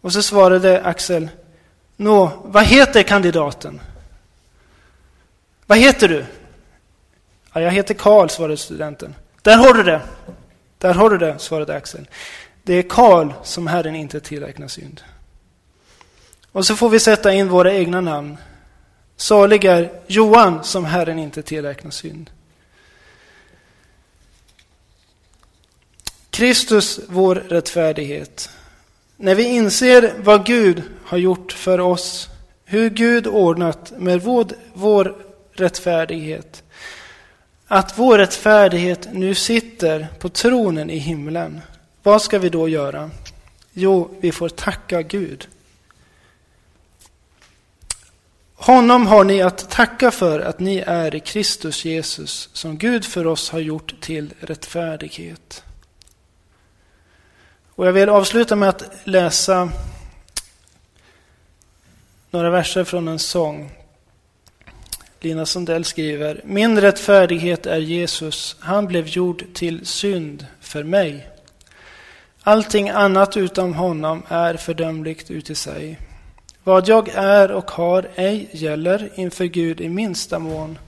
Och 0.01 0.13
så 0.13 0.23
svarade 0.23 0.83
Axel, 0.83 1.29
Nå, 1.97 2.31
vad 2.45 2.65
heter 2.65 3.03
kandidaten? 3.03 3.81
Vad 5.67 5.79
heter 5.79 6.09
du? 6.09 6.25
Ja, 7.53 7.61
jag 7.61 7.71
heter 7.71 7.95
Karl, 7.95 8.29
svarade 8.29 8.57
studenten. 8.57 9.15
Där 9.43 9.57
har 9.57 9.75
du 9.75 9.83
det. 9.83 10.01
Där 10.79 10.95
har 10.95 11.11
du 11.11 11.19
det, 11.19 11.39
svarade 11.39 11.75
Axel. 11.75 12.09
Det 12.63 12.75
är 12.75 12.83
Karl 12.83 13.33
som 13.43 13.67
Herren 13.67 13.95
inte 13.95 14.21
tillräknar 14.21 14.69
synd. 14.69 15.01
Och 16.55 16.67
så 16.67 16.77
får 16.77 16.89
vi 16.89 17.01
sätta 17.01 17.33
in 17.33 17.49
våra 17.49 17.75
egna 17.75 18.01
namn. 18.01 18.37
Salig 19.17 19.65
är 19.65 19.93
Johan 20.07 20.65
som 20.65 20.85
Herren 20.85 21.19
inte 21.19 21.43
tillräknar 21.43 21.91
synd. 21.91 22.31
Kristus, 26.31 27.01
vår 27.09 27.35
rättfärdighet. 27.35 28.51
När 29.17 29.35
vi 29.35 29.43
inser 29.43 30.15
vad 30.19 30.47
Gud 30.47 30.83
har 31.05 31.19
gjort 31.19 31.53
för 31.53 31.81
oss, 31.81 32.29
hur 32.65 32.91
Gud 32.91 33.27
ordnat 33.27 33.93
med 33.99 34.23
vår, 34.23 34.47
vår 34.75 35.17
rättfärdighet, 35.53 36.63
att 37.67 37.99
vår 37.99 38.19
rättfärdighet 38.19 39.09
nu 39.13 39.35
sitter 39.35 40.09
på 40.19 40.29
tronen 40.29 40.91
i 40.91 40.99
himlen, 40.99 41.61
vad 42.03 42.23
ska 42.23 42.39
vi 42.39 42.49
då 42.49 42.69
göra? 42.69 43.11
Jo, 43.73 44.11
vi 44.21 44.33
får 44.33 44.49
tacka 44.49 45.03
Gud. 45.03 45.49
Honom 48.65 49.07
har 49.07 49.25
ni 49.25 49.43
att 49.43 49.71
tacka 49.71 50.11
för 50.11 50.41
att 50.41 50.61
ni 50.61 50.79
är 50.79 51.15
i 51.15 51.21
Kristus 51.21 51.85
Jesus, 51.85 52.49
som 52.53 52.79
Gud 52.79 53.05
för 53.05 53.27
oss 53.27 53.51
har 53.51 53.59
gjort 53.59 54.01
till 54.01 54.35
rättfärdighet. 54.41 55.65
Och 57.75 57.87
jag 57.87 57.93
vill 57.93 58.09
avsluta 58.09 58.57
med 58.57 58.69
att 58.69 58.85
läsa 59.05 59.71
några 62.31 62.51
verser 62.51 62.85
från 62.85 63.09
en 63.09 63.19
sång. 63.19 63.73
Lina 65.21 65.47
Sundell 65.47 65.85
skriver 65.85 66.41
Min 66.45 66.81
rättfärdighet 66.81 67.67
är 67.67 67.79
Jesus, 67.79 68.57
han 68.61 68.87
blev 68.87 69.07
gjord 69.07 69.45
till 69.55 69.87
synd 69.87 70.47
för 70.61 70.83
mig. 70.83 71.29
Allting 72.43 72.91
annat 72.91 73.37
utom 73.37 73.75
honom 73.75 74.23
är 74.29 74.55
fördömligt 74.57 75.31
uti 75.31 75.55
sig. 75.55 75.99
Vad 76.65 76.89
jag 76.89 77.09
är 77.15 77.51
och 77.51 77.71
har 77.71 78.09
ej 78.15 78.49
gäller 78.53 79.11
inför 79.15 79.45
Gud 79.45 79.81
i 79.81 79.89
minsta 79.89 80.39
mån. 80.39 80.79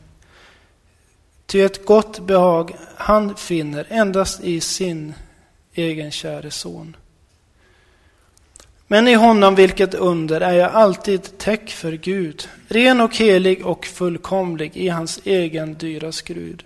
Ty 1.46 1.60
ett 1.60 1.84
gott 1.86 2.18
behag 2.18 2.76
han 2.96 3.36
finner 3.36 3.86
endast 3.88 4.40
i 4.44 4.60
sin 4.60 5.14
egen 5.74 6.10
käre 6.10 6.50
son. 6.50 6.96
Men 8.86 9.08
i 9.08 9.14
honom, 9.14 9.54
vilket 9.54 9.94
under, 9.94 10.40
är 10.40 10.52
jag 10.52 10.72
alltid 10.72 11.38
täck 11.38 11.70
för 11.70 11.92
Gud, 11.92 12.48
ren 12.68 13.00
och 13.00 13.16
helig 13.16 13.66
och 13.66 13.86
fullkomlig 13.86 14.76
i 14.76 14.88
hans 14.88 15.20
egen 15.24 15.74
dyra 15.74 16.12
skrud. 16.12 16.64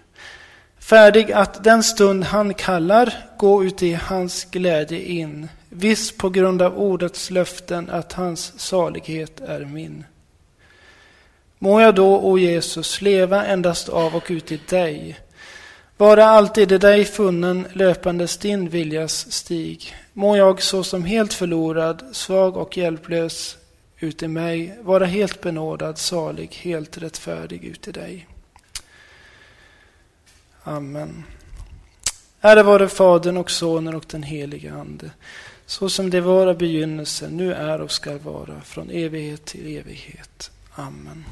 Färdig 0.79 1.33
att 1.33 1.65
den 1.65 1.83
stund 1.83 2.25
han 2.25 2.55
kallar 2.55 3.15
gå 3.39 3.65
ut 3.65 3.83
i 3.83 3.93
hans 3.93 4.45
glädje 4.45 5.03
in, 5.03 5.49
viss 5.71 6.13
på 6.17 6.31
grund 6.31 6.63
av 6.63 6.79
ordets 6.79 7.31
löften 7.31 7.91
att 7.91 8.13
hans 8.13 8.61
salighet 8.61 9.41
är 9.41 9.65
min. 9.65 10.05
Må 11.59 11.81
jag 11.81 11.95
då, 11.95 12.21
o 12.21 12.39
Jesus, 12.39 13.01
leva 13.01 13.47
endast 13.47 13.89
av 13.89 14.17
och 14.17 14.27
ut 14.29 14.53
i 14.53 14.61
dig, 14.69 15.21
vara 15.97 16.25
alltid 16.25 16.73
i 16.73 16.79
dig 16.79 17.05
funnen, 17.05 17.67
löpandes 17.73 18.37
din 18.39 18.69
viljas 18.69 19.33
stig. 19.33 19.95
Må 20.13 20.37
jag 20.37 20.63
såsom 20.63 21.05
helt 21.05 21.33
förlorad, 21.33 22.05
svag 22.13 22.57
och 22.57 22.77
hjälplös 22.77 23.57
ut 23.99 24.23
i 24.23 24.29
mig, 24.29 24.79
vara 24.83 25.05
helt 25.05 25.41
benådad, 25.41 25.99
salig, 25.99 26.55
helt 26.63 26.99
rättfärdig 26.99 27.65
ut 27.65 27.89
i 27.89 27.93
dig. 27.93 28.29
Amen. 30.63 31.25
Ära 32.41 32.63
vare 32.63 32.89
Fadern 32.89 33.37
och 33.37 33.51
Sonen 33.51 33.95
och 33.95 34.05
den 34.11 34.23
helige 34.23 34.73
Ande, 34.73 35.11
så 35.71 35.89
som 35.89 36.11
det 36.11 36.21
var 36.21 36.47
av 36.47 36.59
begynnelsen, 36.59 37.37
nu 37.37 37.53
är 37.55 37.81
och 37.81 37.91
skall 37.91 38.19
vara, 38.19 38.61
från 38.61 38.91
evighet 38.91 39.45
till 39.45 39.77
evighet. 39.77 40.51
Amen. 40.75 41.25